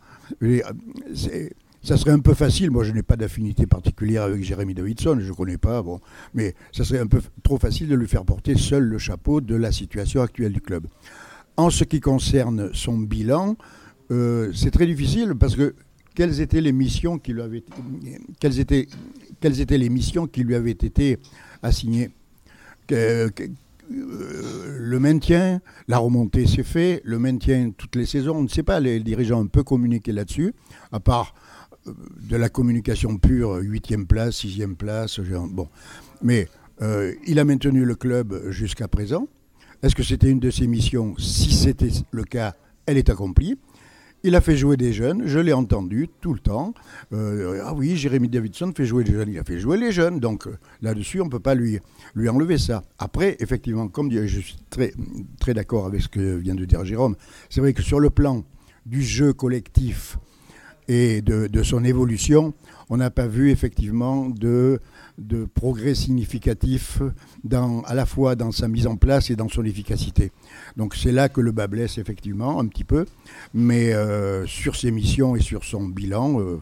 Ça 1.83 1.97
serait 1.97 2.09
un 2.09 2.19
peu 2.19 2.33
facile, 2.33 2.71
moi 2.71 2.83
je 2.83 2.91
n'ai 2.91 3.03
pas 3.03 3.17
d'affinité 3.17 3.67
particulière 3.67 4.23
avec 4.23 4.43
Jérémy 4.43 4.73
Davidson, 4.73 5.19
je 5.19 5.29
ne 5.29 5.35
connais 5.35 5.59
pas, 5.59 5.83
bon, 5.83 5.99
mais 6.33 6.55
ça 6.71 6.83
serait 6.83 7.01
un 7.01 7.07
peu 7.07 7.21
trop 7.43 7.59
facile 7.59 7.87
de 7.87 7.93
lui 7.95 8.07
faire 8.07 8.25
porter 8.25 8.57
seul 8.57 8.83
le 8.83 8.97
chapeau 8.97 9.41
de 9.41 9.53
la 9.55 9.71
situation 9.71 10.23
actuelle 10.23 10.53
du 10.53 10.61
club. 10.61 10.87
En 11.55 11.69
ce 11.69 11.83
qui 11.83 11.99
concerne 11.99 12.71
son 12.73 12.97
bilan, 12.97 13.57
euh, 14.11 14.51
c'est 14.53 14.71
très 14.71 14.87
difficile 14.87 15.35
parce 15.39 15.55
que 15.55 15.75
quelles 16.15 16.41
étaient 16.41 16.61
les 16.61 16.71
missions 16.71 17.17
qui 17.17 17.33
lui 17.33 17.41
avaient 17.41 17.63
quelles 18.39 18.59
étaient, 18.59 18.87
quelles 19.39 19.61
étaient 19.61 19.77
les 19.77 19.89
missions 19.89 20.27
qui 20.27 20.43
lui 20.43 20.55
avaient 20.55 20.71
été 20.71 21.17
assignées 21.63 22.09
euh, 22.91 23.29
le 24.79 24.99
maintien, 24.99 25.59
la 25.87 25.97
remontée 25.97 26.45
c'est 26.47 26.63
fait, 26.63 27.01
le 27.03 27.19
maintien 27.19 27.71
toutes 27.77 27.95
les 27.95 28.05
saisons, 28.05 28.37
on 28.37 28.43
ne 28.43 28.47
sait 28.47 28.63
pas, 28.63 28.79
les 28.79 28.99
dirigeants 29.01 29.41
ont 29.41 29.47
peu 29.47 29.63
communiqué 29.63 30.11
là-dessus, 30.11 30.53
à 30.91 30.99
part 30.99 31.33
euh, 31.87 31.93
de 32.21 32.37
la 32.37 32.49
communication 32.49 33.17
pure, 33.17 33.55
huitième 33.55 34.05
place, 34.05 34.37
sixième 34.37 34.75
place, 34.75 35.19
bon. 35.19 35.67
Mais 36.21 36.47
euh, 36.81 37.13
il 37.27 37.39
a 37.39 37.45
maintenu 37.45 37.83
le 37.83 37.95
club 37.95 38.49
jusqu'à 38.49 38.87
présent. 38.87 39.27
Est-ce 39.83 39.95
que 39.95 40.03
c'était 40.03 40.29
une 40.29 40.39
de 40.39 40.51
ses 40.51 40.67
missions? 40.67 41.15
Si 41.17 41.51
c'était 41.51 41.89
le 42.11 42.23
cas, 42.23 42.55
elle 42.85 42.97
est 42.97 43.09
accomplie. 43.09 43.57
Il 44.23 44.35
a 44.35 44.41
fait 44.41 44.55
jouer 44.55 44.77
des 44.77 44.93
jeunes, 44.93 45.23
je 45.25 45.39
l'ai 45.39 45.53
entendu 45.53 46.07
tout 46.21 46.33
le 46.33 46.39
temps. 46.39 46.75
Euh, 47.11 47.63
ah 47.65 47.73
oui, 47.73 47.95
Jérémy 47.95 48.29
Davidson 48.29 48.71
fait 48.75 48.85
jouer 48.85 49.03
des 49.03 49.13
jeunes, 49.13 49.29
il 49.29 49.39
a 49.39 49.43
fait 49.43 49.59
jouer 49.59 49.77
les 49.77 49.91
jeunes, 49.91 50.19
donc 50.19 50.45
euh, 50.45 50.57
là-dessus, 50.83 51.21
on 51.21 51.25
ne 51.25 51.29
peut 51.31 51.39
pas 51.39 51.55
lui, 51.55 51.79
enlever 52.29 52.59
ça. 52.59 52.83
Après, 52.99 53.35
effectivement, 53.39 53.87
comme 53.87 54.11
je 54.11 54.39
suis 54.39 54.57
très, 54.69 55.53
d'accord 55.53 55.87
avec 55.87 56.01
ce 56.01 56.07
que 56.07 56.35
vient 56.37 56.53
de 56.53 56.65
dire 56.65 56.85
Jérôme, 56.85 57.15
c'est 57.49 57.61
vrai 57.61 57.73
que 57.73 57.81
sur 57.81 57.99
le 57.99 58.11
plan 58.11 58.43
du 58.85 59.01
jeu 59.01 59.33
collectif 59.33 60.17
et 60.87 61.21
de 61.21 61.63
son 61.63 61.83
évolution, 61.83 62.53
on 62.91 62.97
n'a 62.97 63.09
pas 63.09 63.25
vu 63.25 63.49
effectivement 63.51 64.29
de, 64.29 64.81
de 65.17 65.45
progrès 65.45 65.95
significatif 65.95 67.01
dans, 67.43 67.81
à 67.81 67.93
la 67.93 68.05
fois 68.05 68.35
dans 68.35 68.51
sa 68.51 68.67
mise 68.67 68.87
en 68.87 68.95
place 68.95 69.29
et 69.29 69.35
dans 69.35 69.49
son 69.49 69.63
efficacité. 69.63 70.31
Donc 70.77 70.95
c'est 70.95 71.11
là 71.11 71.29
que 71.29 71.41
le 71.41 71.51
bas 71.51 71.67
blesse 71.67 71.97
effectivement 71.97 72.59
un 72.59 72.67
petit 72.67 72.83
peu, 72.83 73.05
mais 73.53 73.93
euh, 73.93 74.45
sur 74.45 74.75
ses 74.75 74.91
missions 74.91 75.35
et 75.35 75.41
sur 75.41 75.63
son 75.63 75.83
bilan, 75.83 76.39
euh, 76.39 76.61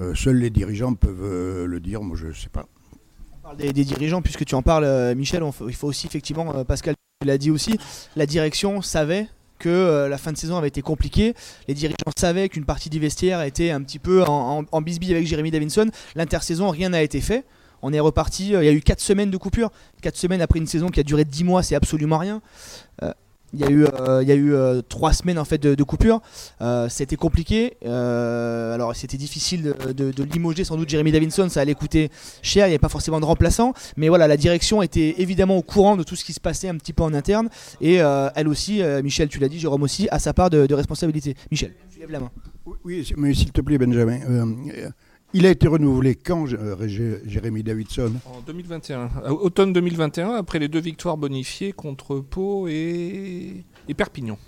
euh, 0.00 0.14
seuls 0.14 0.38
les 0.38 0.50
dirigeants 0.50 0.94
peuvent 0.94 1.64
le 1.64 1.80
dire, 1.80 2.02
moi 2.02 2.16
je 2.16 2.28
ne 2.28 2.32
sais 2.32 2.48
pas. 2.48 2.66
On 3.38 3.42
parle 3.42 3.56
des, 3.56 3.84
dirigeants, 3.84 4.22
puisque 4.22 4.44
tu 4.44 4.54
en 4.54 4.62
parles, 4.62 5.14
Michel. 5.14 5.42
il 5.66 5.74
faut 5.74 5.88
aussi, 5.88 6.06
effectivement, 6.06 6.64
Pascal 6.64 6.94
l'a 7.24 7.38
dit 7.38 7.50
aussi, 7.50 7.78
la 8.16 8.26
direction 8.26 8.80
savait 8.82 9.26
que 9.58 10.06
la 10.08 10.18
fin 10.18 10.32
de 10.32 10.38
saison 10.38 10.56
avait 10.56 10.68
été 10.68 10.82
compliquée. 10.82 11.34
Les 11.68 11.74
dirigeants 11.74 12.12
savaient 12.16 12.48
qu'une 12.48 12.64
partie 12.64 12.90
du 12.90 12.98
vestiaire 12.98 13.42
était 13.42 13.70
un 13.70 13.82
petit 13.82 13.98
peu 13.98 14.22
en, 14.22 14.60
en, 14.60 14.64
en 14.70 14.80
bisbille 14.80 15.12
avec 15.12 15.26
Jérémy 15.26 15.50
Davinson. 15.50 15.90
L'intersaison, 16.14 16.70
rien 16.70 16.90
n'a 16.90 17.02
été 17.02 17.20
fait. 17.20 17.44
On 17.82 17.92
est 17.92 18.00
reparti. 18.00 18.54
euh, 18.54 18.62
Il 18.62 18.66
y 18.66 18.68
a 18.68 18.72
eu 18.72 18.80
4 18.80 19.00
semaines 19.00 19.30
de 19.30 19.36
coupure. 19.36 19.70
4 20.02 20.16
semaines 20.16 20.42
après 20.42 20.58
une 20.58 20.66
saison 20.66 20.88
qui 20.88 21.00
a 21.00 21.02
duré 21.02 21.24
10 21.24 21.44
mois, 21.44 21.62
c'est 21.62 21.74
absolument 21.74 22.18
rien. 22.18 22.40
Euh, 23.02 23.12
il 23.52 23.58
y 23.58 23.64
a 23.64 23.70
eu, 23.70 23.84
euh, 23.84 24.22
il 24.22 24.28
y 24.28 24.32
a 24.32 24.36
eu 24.36 24.54
euh, 24.54 24.80
trois 24.80 25.12
semaines 25.12 25.38
en 25.38 25.44
fait 25.44 25.58
de, 25.58 25.82
coupure. 25.82 26.22
C'était 26.88 27.16
compliqué. 27.16 27.76
Alors 27.84 28.94
c'était 28.94 29.16
difficile 29.16 29.74
de, 29.92 30.22
limoger 30.22 30.62
sans 30.62 30.76
doute 30.76 30.88
Jérémy 30.88 31.10
Davinson. 31.10 31.48
Ça 31.48 31.60
allait 31.60 31.74
coûter 31.74 32.10
cher. 32.42 32.66
Il 32.66 32.70
n'y 32.70 32.74
avait 32.74 32.78
pas 32.78 32.88
forcément 32.88 33.18
de 33.18 33.24
remplaçant. 33.24 33.74
Mais 33.96 34.08
voilà, 34.08 34.28
la 34.28 34.36
direction 34.36 34.82
était 34.82 35.16
évidemment 35.18 35.56
au 35.56 35.62
courant 35.62 35.96
de 35.96 36.04
tout 36.04 36.14
ce 36.14 36.24
qui 36.24 36.32
se 36.32 36.40
passait 36.40 36.68
un 36.68 36.76
petit 36.76 36.92
peu 36.92 37.02
en 37.02 37.12
interne. 37.12 37.48
Et 37.80 37.94
elle 37.96 38.46
aussi, 38.46 38.82
Michel, 39.02 39.28
tu 39.28 39.40
l'as 39.40 39.48
dit, 39.48 39.58
Jérôme 39.58 39.82
aussi, 39.82 40.08
a 40.10 40.20
sa 40.20 40.32
part 40.32 40.50
de, 40.50 40.72
responsabilité. 40.72 41.34
Michel, 41.50 41.74
tu 41.92 41.98
lèves 41.98 42.12
la 42.12 42.20
main. 42.20 42.30
Oui, 42.84 43.04
mais 43.16 43.34
s'il 43.34 43.50
te 43.50 43.60
plaît 43.60 43.78
Benjamin, 43.78 44.20
il 45.32 45.46
a 45.46 45.50
été 45.50 45.68
renouvelé 45.68 46.14
quand 46.14 46.46
euh, 46.52 46.74
Ré- 46.74 47.20
Jérémy 47.26 47.62
Davidson? 47.62 48.12
En 48.26 48.40
2021, 48.46 49.10
euh, 49.24 49.28
automne 49.30 49.72
2021, 49.72 50.30
après 50.34 50.58
les 50.58 50.68
deux 50.68 50.80
victoires 50.80 51.16
bonifiées 51.16 51.72
contre 51.72 52.18
Pau 52.20 52.66
et, 52.68 53.64
et 53.88 53.94
Perpignan. 53.94 54.38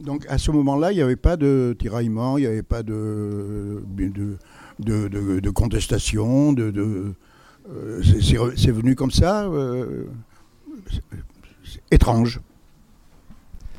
Donc 0.00 0.26
à 0.28 0.36
ce 0.38 0.50
moment-là, 0.50 0.92
il 0.92 0.96
n'y 0.96 1.02
avait 1.02 1.16
pas 1.16 1.36
de 1.36 1.74
tiraillement, 1.78 2.36
il 2.38 2.42
n'y 2.42 2.46
avait 2.46 2.62
pas 2.62 2.82
de, 2.82 3.82
de, 3.88 4.36
de, 4.78 5.08
de- 5.08 5.40
de 5.40 5.50
contestation, 5.50 6.52
de, 6.52 6.70
de- 6.70 7.12
euh, 7.72 8.02
c'est- 8.56 8.70
venu 8.72 8.94
comme 8.94 9.10
ça, 9.10 9.44
euh, 9.46 10.04
étrange. 11.90 12.40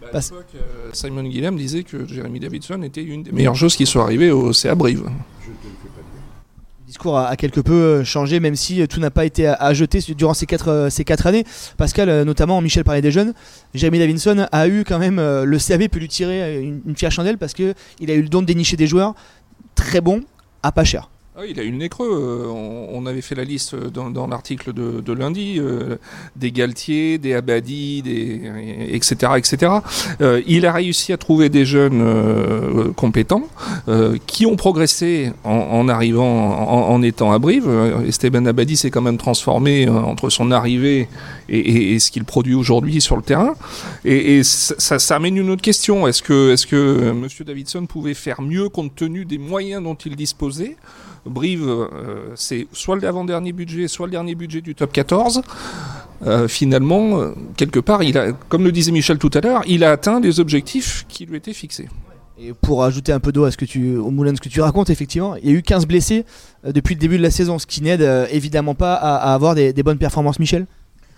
Bah, 0.01 0.07
à 0.07 0.11
Parce- 0.11 0.31
l'époque, 0.31 0.53
Simon 0.93 1.23
Guillem 1.23 1.55
disait 1.57 1.83
que 1.83 2.05
Jérémy 2.07 2.39
Davidson 2.39 2.81
était 2.83 3.03
une 3.03 3.23
des 3.23 3.31
meilleures 3.31 3.55
choses 3.55 3.75
qui 3.75 3.85
soit 3.85 4.03
arrivées 4.03 4.31
au 4.31 4.53
CA 4.53 4.75
Brive. 4.75 5.03
Le 5.05 5.96
discours 6.87 7.19
a, 7.19 7.35
quelque 7.35 7.59
peu 7.59 7.73
euh, 7.73 8.03
changé, 8.05 8.39
même 8.39 8.55
si 8.55 8.81
euh, 8.81 8.87
tout 8.87 9.01
n'a 9.01 9.11
pas 9.11 9.25
été 9.25 9.45
à, 9.45 9.55
à 9.55 9.73
jeter 9.73 9.99
durant 10.15 10.33
ces 10.33 10.45
quatre, 10.45 10.69
euh, 10.69 10.89
ces 10.89 11.03
quatre 11.03 11.27
années. 11.27 11.43
Pascal, 11.75 12.07
euh, 12.07 12.23
notamment, 12.23 12.61
Michel 12.61 12.85
parlait 12.85 13.01
des 13.01 13.11
jeunes. 13.11 13.33
Jérémy 13.73 13.99
Davinson 13.99 14.47
a 14.49 14.67
eu 14.69 14.85
quand 14.85 14.97
même, 14.97 15.19
euh, 15.19 15.43
le 15.43 15.57
CAB 15.59 15.89
peut 15.89 15.99
lui 15.99 16.07
tirer 16.07 16.41
euh, 16.41 16.61
une, 16.61 16.81
une 16.85 16.95
fière 16.95 17.11
chandelle 17.11 17.37
parce 17.37 17.53
qu'il 17.53 17.75
a 17.99 18.13
eu 18.13 18.21
le 18.21 18.29
don 18.29 18.41
de 18.41 18.47
dénicher 18.47 18.77
des 18.77 18.87
joueurs 18.87 19.15
très 19.75 19.99
bons 19.99 20.23
à 20.63 20.71
pas 20.71 20.85
cher. 20.85 21.09
Ah 21.39 21.43
il 21.47 21.59
a 21.59 21.63
eu 21.63 21.69
le 21.69 21.77
nez 21.77 21.87
creux. 21.87 22.09
Euh, 22.09 22.47
On, 22.47 23.05
avait 23.05 23.21
fait 23.21 23.35
la 23.35 23.43
liste 23.43 23.75
dans, 23.75 24.09
dans 24.09 24.25
l'article 24.25 24.73
de, 24.73 25.13
lundi 25.13 25.57
euh, 25.59 25.97
des 26.35 26.51
Galtier, 26.51 27.19
des 27.19 27.35
Abadi, 27.35 28.01
des, 28.01 28.41
etc. 28.89 29.33
etc. 29.37 29.71
Euh, 30.19 30.41
il 30.47 30.65
a 30.65 30.73
réussi 30.73 31.13
à 31.13 31.17
trouver 31.17 31.49
des 31.49 31.63
jeunes 31.63 32.01
euh, 32.01 32.91
compétents 32.93 33.47
euh, 33.87 34.17
qui 34.25 34.47
ont 34.47 34.55
progressé 34.55 35.31
en, 35.43 35.87
arrivant, 35.87 36.25
en, 36.25 37.01
étant 37.03 37.31
à 37.31 37.37
Brive. 37.37 37.67
Euh, 37.67 38.07
Esteban 38.07 38.45
Abadi 38.47 38.75
s'est 38.75 38.89
quand 38.89 39.03
même 39.03 39.17
transformé 39.17 39.87
euh, 39.87 39.91
entre 39.91 40.31
son 40.31 40.49
arrivée 40.49 41.07
et, 41.49 41.99
ce 41.99 42.09
qu'il 42.09 42.25
produit 42.25 42.55
aujourd'hui 42.55 42.99
sur 42.99 43.15
le 43.15 43.21
terrain. 43.21 43.53
Et, 44.03 44.41
ça, 44.43 45.15
amène 45.15 45.37
une 45.37 45.51
autre 45.51 45.61
question. 45.61 46.07
Est-ce 46.07 46.23
que, 46.23 46.53
est-ce 46.53 46.65
que 46.65 46.75
euh, 46.75 47.13
Monsieur 47.13 47.45
Davidson 47.45 47.85
pouvait 47.85 48.15
faire 48.15 48.41
mieux 48.41 48.69
compte 48.69 48.95
tenu 48.95 49.23
des 49.23 49.37
moyens 49.37 49.83
dont 49.83 49.95
il 49.95 50.15
disposait 50.15 50.75
Brive, 51.25 51.67
euh, 51.67 51.87
c'est 52.35 52.67
soit 52.71 52.97
l'avant-dernier 52.97 53.51
budget, 53.51 53.87
soit 53.87 54.07
le 54.07 54.11
dernier 54.11 54.35
budget 54.35 54.61
du 54.61 54.75
top 54.75 54.91
14. 54.91 55.41
Euh, 56.25 56.47
finalement, 56.47 57.19
euh, 57.19 57.31
quelque 57.55 57.79
part, 57.79 58.03
il 58.03 58.17
a, 58.17 58.31
comme 58.31 58.63
le 58.63 58.71
disait 58.71 58.91
Michel 58.91 59.17
tout 59.17 59.31
à 59.33 59.41
l'heure, 59.41 59.63
il 59.67 59.83
a 59.83 59.91
atteint 59.91 60.19
les 60.19 60.39
objectifs 60.39 61.05
qui 61.07 61.25
lui 61.25 61.37
étaient 61.37 61.53
fixés. 61.53 61.89
Et 62.39 62.53
pour 62.53 62.83
ajouter 62.83 63.11
un 63.11 63.19
peu 63.19 63.31
d'eau 63.31 63.45
à 63.45 63.51
ce 63.51 63.57
que 63.57 63.65
tu, 63.65 63.95
au 63.97 64.11
moulin 64.11 64.31
de 64.31 64.37
ce 64.37 64.41
que 64.41 64.49
tu 64.49 64.61
racontes, 64.61 64.89
effectivement, 64.89 65.35
il 65.35 65.49
y 65.49 65.53
a 65.53 65.57
eu 65.57 65.63
15 65.63 65.87
blessés 65.87 66.23
euh, 66.65 66.71
depuis 66.71 66.93
le 66.95 66.99
début 66.99 67.17
de 67.17 67.23
la 67.23 67.31
saison, 67.31 67.57
ce 67.57 67.65
qui 67.65 67.81
n'aide 67.81 68.01
euh, 68.01 68.27
évidemment 68.31 68.75
pas 68.75 68.93
à, 68.93 69.15
à 69.15 69.33
avoir 69.33 69.55
des, 69.55 69.73
des 69.73 69.83
bonnes 69.83 69.97
performances, 69.97 70.39
Michel. 70.39 70.67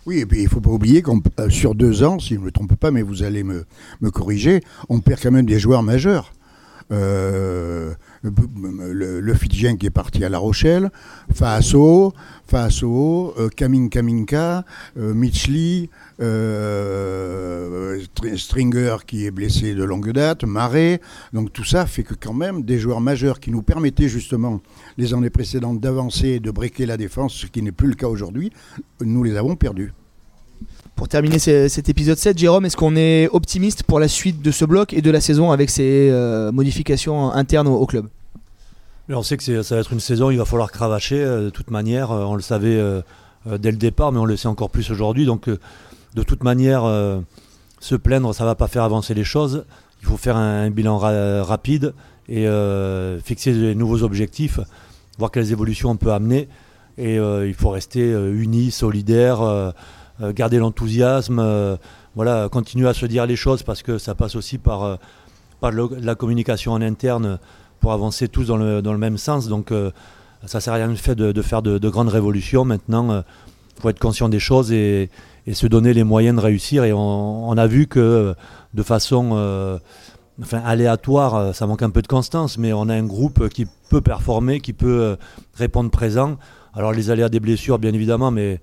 Oui, 0.05 0.19
et 0.19 0.25
puis 0.25 0.39
il 0.39 0.45
ne 0.45 0.49
faut 0.49 0.61
pas 0.61 0.69
oublier 0.69 1.01
qu'on 1.01 1.21
euh, 1.39 1.49
sur 1.49 1.75
deux 1.75 2.03
ans, 2.03 2.19
si 2.19 2.35
je 2.35 2.39
ne 2.39 2.45
me 2.45 2.51
trompe 2.51 2.75
pas, 2.75 2.91
mais 2.91 3.01
vous 3.01 3.23
allez 3.23 3.43
me, 3.43 3.65
me 4.01 4.11
corriger, 4.11 4.61
on 4.87 4.99
perd 5.01 5.21
quand 5.21 5.31
même 5.31 5.45
des 5.45 5.59
joueurs 5.59 5.83
majeurs. 5.83 6.33
Euh, 6.91 7.93
le, 8.23 9.33
Fidjien 9.33 9.77
qui 9.77 9.85
est 9.85 9.91
parti 9.91 10.23
à 10.23 10.29
La 10.29 10.37
Rochelle, 10.37 10.91
Faaso, 11.33 12.13
Faaso, 12.45 13.33
euh, 13.37 13.49
Kamin 13.49 13.87
Kaminka, 13.89 14.65
euh, 14.97 15.13
Mitchell, 15.13 15.87
euh, 16.19 17.99
Str- 17.99 18.37
Stringer 18.37 18.97
qui 19.05 19.25
est 19.25 19.31
blessé 19.31 19.75
de 19.75 19.83
longue 19.83 20.11
date, 20.11 20.43
Marais. 20.43 20.99
Donc 21.33 21.53
tout 21.53 21.63
ça 21.63 21.85
fait 21.85 22.03
que 22.03 22.13
quand 22.13 22.33
même 22.33 22.63
des 22.63 22.79
joueurs 22.79 23.01
majeurs 23.01 23.39
qui 23.39 23.51
nous 23.51 23.61
permettaient 23.61 24.09
justement 24.09 24.61
les 24.97 25.13
années 25.13 25.29
précédentes 25.29 25.79
d'avancer 25.79 26.27
et 26.29 26.39
de 26.39 26.51
breaker 26.51 26.85
la 26.85 26.97
défense, 26.97 27.33
ce 27.33 27.45
qui 27.47 27.61
n'est 27.61 27.71
plus 27.71 27.87
le 27.87 27.95
cas 27.95 28.07
aujourd'hui, 28.07 28.51
nous 29.01 29.23
les 29.23 29.37
avons 29.37 29.55
perdus. 29.55 29.93
Pour 30.99 31.07
terminer 31.07 31.39
ce- 31.39 31.69
cet 31.69 31.87
épisode 31.87 32.17
7, 32.17 32.37
Jérôme, 32.37 32.65
est-ce 32.65 32.75
qu'on 32.75 32.97
est 32.97 33.29
optimiste 33.29 33.83
pour 33.83 34.01
la 34.01 34.09
suite 34.09 34.41
de 34.41 34.51
ce 34.51 34.65
bloc 34.65 34.91
et 34.91 35.01
de 35.01 35.09
la 35.09 35.21
saison 35.21 35.51
avec 35.51 35.69
ces 35.69 36.09
euh, 36.11 36.51
modifications 36.51 37.31
internes 37.31 37.67
au, 37.69 37.85
club? 37.85 38.07
On 39.07 39.23
sait 39.23 39.37
que 39.37 39.61
ça 39.63 39.75
va 39.75 39.79
être 39.81 39.93
une 39.93 40.01
saison, 40.01 40.29
il 40.29 40.37
va 40.37 40.43
falloir 40.43 40.69
cravacher 40.73 41.23
euh, 41.23 41.45
de 41.45 41.49
toute 41.51 41.71
manière. 41.71 42.11
euh, 42.11 42.25
on 42.25 42.35
le 42.35 42.41
savait 42.41 42.77
dès 43.45 43.71
le 43.71 43.77
départ, 43.77 44.11
mais 44.11 44.19
on 44.19 44.25
le 44.25 44.35
sait 44.35 44.49
encore 44.49 44.69
plus 44.69 44.91
aujourd'hui. 44.91 45.25
Donc, 45.25 45.47
de 45.47 46.23
toute 46.23 46.43
manière, 46.43 46.83
se 47.79 47.95
plaindre, 47.95 48.35
ça 48.35 48.43
va 48.43 48.55
pas 48.55 48.67
faire 48.67 48.83
avancer 48.83 49.13
les 49.13 49.23
choses. 49.23 49.63
Il 50.01 50.07
faut 50.09 50.17
faire 50.17 50.35
un, 50.35 50.69
bilan 50.69 50.97
ra- 50.97 51.43
rapide 51.45 51.93
et 52.27 52.45
fixer 53.23 53.53
de 53.53 53.73
nouveaux 53.73 54.03
objectifs. 54.03 54.59
voir 55.17 55.31
quelles 55.31 55.53
évolutions 55.53 55.91
on 55.91 55.95
peut 55.95 56.11
amener. 56.11 56.49
Et 56.97 57.15
il 57.15 57.53
faut 57.53 57.69
rester 57.69 58.11
unis, 58.11 58.71
solidaires, 58.71 59.73
garder 60.33 60.57
l'enthousiasme, 60.57 61.77
voilà, 62.15 62.49
continuer 62.49 62.87
à 62.87 62.93
se 62.93 63.05
dire 63.05 63.25
les 63.25 63.35
choses 63.35 63.63
parce 63.63 63.83
que 63.83 63.97
ça 63.97 64.15
passe 64.15 64.35
aussi 64.35 64.57
par, 64.57 64.97
par 65.59 65.71
la 65.71 66.15
communication 66.15 66.73
en 66.73 66.81
interne 66.81 67.39
pour 67.79 67.93
avancer 67.93 68.27
tous 68.27 68.45
dans 68.45 68.57
le, 68.57 68.81
dans 68.81 68.91
le 68.91 68.97
même 68.97 69.17
sens. 69.17 69.47
Donc 69.47 69.69
ça 70.45 70.57
ne 70.57 70.61
sert 70.61 70.73
à 70.73 70.75
rien 70.77 70.89
de, 70.89 71.41
faire 71.41 71.61
de, 71.61 71.89
grandes 71.89 72.09
révolutions. 72.09 72.65
Maintenant, 72.65 73.23
il 73.77 73.81
faut 73.81 73.89
être 73.89 73.99
conscient 73.99 74.29
des 74.29 74.39
choses 74.39 74.71
et, 74.71 75.09
se 75.51 75.65
donner 75.67 75.93
les 75.93 76.03
moyens 76.03 76.35
de 76.35 76.41
réussir. 76.41 76.83
Et 76.83 76.93
on, 76.93 77.57
a 77.57 77.67
vu 77.67 77.87
que 77.87 78.35
de 78.73 78.83
façon 78.83 79.79
aléatoire, 80.51 81.35
euh, 81.35 81.53
ça 81.53 81.67
manque 81.67 81.83
un 81.83 81.89
peu 81.89 82.01
de 82.01 82.07
constance, 82.07 82.57
mais 82.57 82.73
on 82.73 82.89
a 82.89 82.93
un 82.93 83.05
groupe 83.05 83.49
qui 83.49 83.65
peut 83.89 84.01
performer, 84.01 84.59
qui 84.59 84.73
peut 84.73 85.01
euh, 85.01 85.15
répondre 85.55 85.89
présent. 85.89 86.37
Alors 86.73 86.91
les 86.91 87.09
aléas 87.09 87.29
des 87.29 87.39
blessures, 87.39 87.79
bien 87.79 87.93
évidemment, 87.93 88.31
mais 88.31 88.59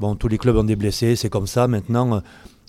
bon, 0.00 0.16
tous 0.16 0.28
les 0.28 0.38
clubs 0.38 0.56
ont 0.56 0.64
des 0.64 0.76
blessés, 0.76 1.14
c'est 1.14 1.28
comme 1.28 1.46
ça. 1.46 1.68
Maintenant, 1.68 2.22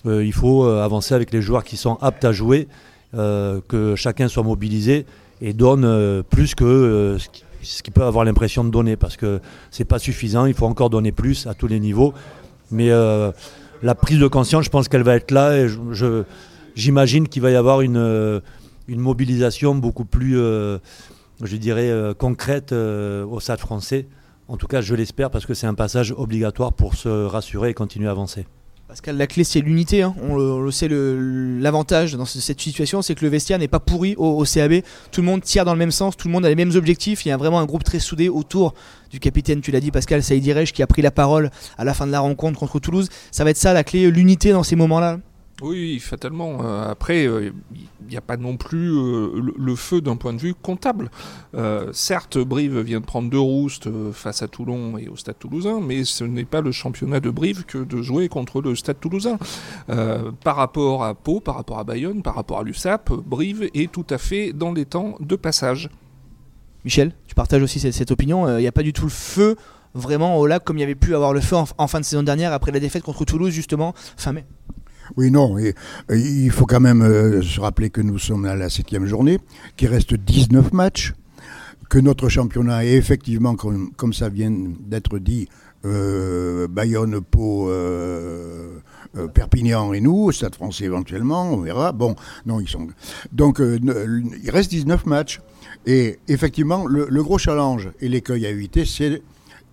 euh, 0.06 0.24
il 0.24 0.32
faut 0.32 0.64
avancer 0.64 1.14
avec 1.14 1.32
les 1.32 1.42
joueurs 1.42 1.64
qui 1.64 1.76
sont 1.76 1.96
aptes 2.00 2.24
à 2.24 2.32
jouer, 2.32 2.68
que 3.14 3.94
chacun 3.96 4.28
soit 4.28 4.42
mobilisé 4.42 5.04
et 5.40 5.52
donne 5.52 6.22
plus 6.30 6.54
que 6.54 7.18
ce 7.62 7.82
qu'il 7.82 7.92
peut 7.92 8.04
avoir 8.04 8.24
l'impression 8.24 8.64
de 8.64 8.70
donner, 8.70 8.96
parce 8.96 9.16
que 9.16 9.40
c'est 9.70 9.84
pas 9.84 9.98
suffisant. 9.98 10.46
Il 10.46 10.54
faut 10.54 10.66
encore 10.66 10.88
donner 10.88 11.12
plus 11.12 11.46
à 11.46 11.54
tous 11.54 11.66
les 11.66 11.78
niveaux. 11.78 12.14
Mais 12.70 12.90
la 13.82 13.94
prise 13.94 14.18
de 14.18 14.28
conscience, 14.28 14.64
je 14.64 14.70
pense 14.70 14.88
qu'elle 14.88 15.02
va 15.02 15.16
être 15.16 15.30
là. 15.30 15.58
Et 15.58 15.66
j'imagine 16.74 17.28
qu'il 17.28 17.42
va 17.42 17.50
y 17.50 17.56
avoir 17.56 17.80
une, 17.80 17.96
euh, 17.96 18.40
une 18.88 19.00
mobilisation 19.00 19.74
beaucoup 19.74 20.04
plus, 20.04 20.38
euh, 20.38 20.78
je 21.42 21.56
dirais, 21.56 21.90
euh, 21.90 22.14
concrète 22.14 22.72
au 22.72 23.40
Stade 23.40 23.58
français. 23.58 24.06
En 24.48 24.56
tout 24.56 24.66
cas, 24.66 24.80
je 24.80 24.94
l'espère 24.94 25.30
parce 25.30 25.46
que 25.46 25.54
c'est 25.54 25.66
un 25.66 25.74
passage 25.74 26.12
obligatoire 26.16 26.72
pour 26.72 26.94
se 26.94 27.08
rassurer 27.08 27.70
et 27.70 27.74
continuer 27.74 28.08
à 28.08 28.10
avancer. 28.10 28.46
Pascal, 28.92 29.16
la 29.16 29.26
clé 29.26 29.42
c'est 29.42 29.60
l'unité. 29.60 30.02
Hein. 30.02 30.14
On, 30.20 30.36
le, 30.36 30.70
sait, 30.70 30.86
l'avantage 30.90 32.14
dans 32.14 32.26
cette 32.26 32.60
situation, 32.60 33.00
c'est 33.00 33.14
que 33.14 33.24
le 33.24 33.30
vestiaire 33.30 33.58
n'est 33.58 33.66
pas 33.66 33.80
pourri 33.80 34.14
au, 34.18 34.44
CAB. 34.44 34.82
Tout 35.10 35.22
le 35.22 35.26
monde 35.26 35.40
tire 35.40 35.64
dans 35.64 35.72
le 35.72 35.78
même 35.78 35.90
sens, 35.90 36.14
tout 36.14 36.28
le 36.28 36.32
monde 36.32 36.44
a 36.44 36.50
les 36.50 36.54
mêmes 36.54 36.76
objectifs. 36.76 37.24
Il 37.24 37.30
y 37.30 37.32
a 37.32 37.38
vraiment 37.38 37.58
un 37.58 37.64
groupe 37.64 37.84
très 37.84 38.00
soudé 38.00 38.28
autour 38.28 38.74
du 39.10 39.18
capitaine, 39.18 39.62
tu 39.62 39.70
l'as 39.70 39.80
dit, 39.80 39.90
Pascal 39.90 40.22
Saïdi 40.22 40.52
qui 40.74 40.82
a 40.82 40.86
pris 40.86 41.00
la 41.00 41.10
parole 41.10 41.50
à 41.78 41.84
la 41.84 41.94
fin 41.94 42.06
de 42.06 42.12
la 42.12 42.20
rencontre 42.20 42.58
contre 42.58 42.80
Toulouse. 42.80 43.08
Ça 43.30 43.44
va 43.44 43.50
être 43.50 43.56
ça 43.56 43.72
la 43.72 43.82
clé, 43.82 44.10
l'unité 44.10 44.52
dans 44.52 44.62
ces 44.62 44.76
moments-là? 44.76 45.20
Oui, 45.62 45.98
fatalement. 46.00 46.64
Euh, 46.64 46.90
après, 46.90 47.22
il 47.22 47.28
euh, 47.28 47.50
n'y 48.08 48.16
a 48.16 48.20
pas 48.20 48.36
non 48.36 48.56
plus 48.56 48.90
euh, 48.90 49.52
le, 49.56 49.76
feu 49.76 50.00
d'un 50.00 50.16
point 50.16 50.32
de 50.32 50.38
vue 50.38 50.54
comptable. 50.54 51.10
certes, 51.92 52.38
Brive 52.38 52.80
vient 52.80 53.00
de 53.00 53.04
prendre 53.04 53.30
deux 53.30 53.38
roustes 53.38 53.88
face 54.12 54.42
à 54.42 54.48
Toulon 54.48 54.98
et 54.98 55.08
au 55.08 55.16
Stade 55.16 55.38
toulousain, 55.38 55.80
mais 55.80 56.04
ce 56.04 56.24
n'est 56.24 56.44
pas 56.44 56.60
le 56.60 56.72
championnat 56.72 57.20
de 57.20 57.30
Brive 57.30 57.64
que 57.64 57.78
de 57.78 58.02
jouer 58.02 58.28
contre 58.28 58.60
le 58.60 58.74
Stade 58.74 59.00
toulousain. 59.00 59.38
par 59.86 60.56
rapport 60.56 61.04
à 61.04 61.14
Pau, 61.14 61.40
par 61.40 61.56
rapport 61.56 61.78
à 61.78 61.84
Bayonne, 61.84 62.22
par 62.22 62.34
rapport 62.34 62.58
à 62.58 62.62
l'USAP, 62.62 63.12
Brive 63.12 63.70
est 63.74 63.90
tout 63.90 64.06
à 64.10 64.18
fait 64.18 64.52
dans 64.52 64.72
les 64.72 64.84
temps 64.84 65.16
de 65.20 65.36
passage. 65.36 65.88
Michel, 66.84 67.12
tu 67.26 67.34
partages 67.34 67.62
aussi 67.62 67.78
cette, 67.78 68.10
opinion. 68.10 68.58
Il 68.58 68.60
n'y 68.60 68.66
a 68.66 68.72
pas 68.72 68.82
du 68.82 68.92
tout 68.92 69.04
le 69.04 69.10
feu 69.10 69.56
vraiment 69.94 70.38
au 70.38 70.46
lac 70.46 70.64
comme 70.64 70.78
il 70.78 70.80
y 70.80 70.84
avait 70.84 70.94
pu 70.94 71.14
avoir 71.14 71.32
le 71.32 71.40
feu 71.40 71.56
en 71.56 71.86
fin 71.86 72.00
de 72.00 72.04
saison 72.04 72.22
dernière 72.22 72.52
après 72.52 72.72
la 72.72 72.80
défaite 72.80 73.02
contre 73.02 73.24
Toulouse, 73.24 73.52
justement, 73.52 73.94
fin 74.16 74.32
mai. 74.32 74.44
Oui, 75.16 75.30
non, 75.30 75.56
il 76.10 76.50
faut 76.50 76.66
quand 76.66 76.80
même 76.80 77.02
euh, 77.02 77.42
se 77.42 77.60
rappeler 77.60 77.90
que 77.90 78.00
nous 78.00 78.18
sommes 78.18 78.46
à 78.46 78.54
la 78.54 78.70
septième 78.70 79.06
journée, 79.06 79.38
qu'il 79.76 79.88
reste 79.88 80.14
19 80.14 80.72
matchs, 80.72 81.12
que 81.90 81.98
notre 81.98 82.28
championnat 82.28 82.86
est 82.86 82.94
effectivement, 82.94 83.54
comme, 83.54 84.12
ça 84.14 84.30
vient 84.30 84.50
d'être 84.50 85.18
dit, 85.18 85.48
euh, 85.84 86.66
Bayonne, 86.68 87.20
Pau, 87.20 87.68
euh, 87.68 88.78
Perpignan 89.34 89.92
et 89.92 90.00
nous, 90.00 90.32
Stade 90.32 90.54
français 90.54 90.84
éventuellement, 90.84 91.52
on 91.52 91.58
verra. 91.58 91.92
Bon, 91.92 92.14
non, 92.46 92.60
ils 92.60 92.68
sont. 92.68 92.88
Donc, 93.32 93.60
il 93.60 94.50
reste 94.50 94.70
19 94.70 95.04
matchs. 95.04 95.40
Et 95.84 96.18
effectivement, 96.28 96.86
le, 96.86 97.22
gros 97.22 97.36
challenge 97.36 97.90
et 98.00 98.08
l'écueil 98.08 98.46
à 98.46 98.50
éviter, 98.50 98.86
c'est 98.86 99.20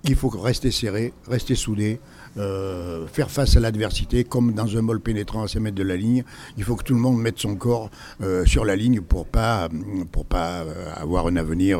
il 0.03 0.15
faut 0.15 0.29
rester 0.29 0.71
serré, 0.71 1.13
rester 1.27 1.55
soudé, 1.55 1.99
euh, 2.37 3.07
faire 3.07 3.31
face 3.31 3.57
à 3.57 3.59
l'adversité, 3.59 4.23
comme 4.23 4.53
dans 4.53 4.77
un 4.77 4.83
bol 4.83 4.99
pénétrant 4.99 5.43
à 5.43 5.47
5 5.47 5.59
mètres 5.59 5.75
de 5.75 5.83
la 5.83 5.95
ligne. 5.95 6.23
Il 6.57 6.63
faut 6.63 6.75
que 6.75 6.83
tout 6.83 6.93
le 6.93 6.99
monde 6.99 7.19
mette 7.19 7.39
son 7.39 7.55
corps 7.55 7.89
euh, 8.21 8.45
sur 8.45 8.65
la 8.65 8.75
ligne 8.75 9.01
pour 9.01 9.25
pas, 9.25 9.69
pour 10.11 10.25
pas 10.25 10.61
euh, 10.61 10.93
avoir 10.95 11.27
un 11.27 11.35
avenir 11.35 11.79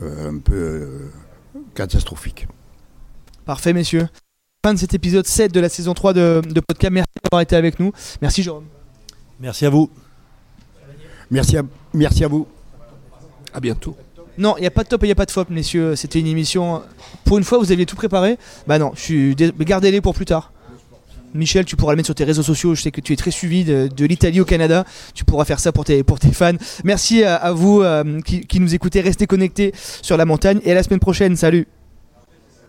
un 0.00 0.38
peu 0.38 1.10
catastrophique. 1.74 2.46
Parfait, 3.44 3.72
messieurs. 3.72 4.08
Fin 4.64 4.74
de 4.74 4.78
cet 4.78 4.94
épisode 4.94 5.26
7 5.26 5.52
de 5.52 5.60
la 5.60 5.68
saison 5.68 5.94
3 5.94 6.12
de, 6.12 6.42
de 6.46 6.60
podcast. 6.60 6.92
Merci 6.92 7.10
d'avoir 7.24 7.42
été 7.42 7.56
avec 7.56 7.80
nous. 7.80 7.92
Merci, 8.20 8.42
Jérôme. 8.42 8.66
Merci 9.40 9.66
à 9.66 9.70
vous. 9.70 9.90
Merci 11.30 11.56
à, 11.56 11.62
merci 11.94 12.24
à 12.24 12.28
vous. 12.28 12.46
À 13.52 13.60
bientôt. 13.60 13.96
Non, 14.38 14.54
il 14.56 14.62
n'y 14.62 14.66
a 14.66 14.70
pas 14.70 14.82
de 14.82 14.88
top 14.88 15.02
et 15.02 15.06
il 15.06 15.08
n'y 15.08 15.12
a 15.12 15.16
pas 15.16 15.26
de 15.26 15.30
flop, 15.30 15.46
messieurs. 15.50 15.96
C'était 15.96 16.20
une 16.20 16.26
émission. 16.26 16.82
Pour 17.24 17.38
une 17.38 17.44
fois, 17.44 17.58
vous 17.58 17.72
aviez 17.72 17.86
tout 17.86 17.96
préparé. 17.96 18.38
Bah 18.66 18.78
non, 18.78 18.92
gardez-les 19.60 20.00
pour 20.00 20.14
plus 20.14 20.24
tard. 20.24 20.52
Michel, 21.34 21.64
tu 21.64 21.76
pourras 21.76 21.92
le 21.92 21.96
mettre 21.96 22.06
sur 22.06 22.14
tes 22.14 22.24
réseaux 22.24 22.42
sociaux. 22.42 22.74
Je 22.74 22.82
sais 22.82 22.90
que 22.90 23.00
tu 23.00 23.12
es 23.12 23.16
très 23.16 23.30
suivi 23.30 23.64
de, 23.64 24.04
l'Italie 24.04 24.40
au 24.40 24.44
Canada. 24.44 24.84
Tu 25.14 25.24
pourras 25.24 25.44
faire 25.44 25.60
ça 25.60 25.72
pour 25.72 25.84
tes, 25.84 26.02
pour 26.02 26.18
tes 26.18 26.32
fans. 26.32 26.56
Merci 26.84 27.24
à, 27.24 27.52
vous 27.52 27.82
euh, 27.82 28.20
qui, 28.20 28.40
qui 28.40 28.60
nous 28.60 28.74
écoutez. 28.74 29.00
Restez 29.00 29.26
connectés 29.26 29.72
sur 30.02 30.16
la 30.16 30.24
montagne. 30.24 30.60
Et 30.64 30.72
à 30.72 30.74
la 30.74 30.82
semaine 30.82 31.00
prochaine. 31.00 31.36
Salut 31.36 31.66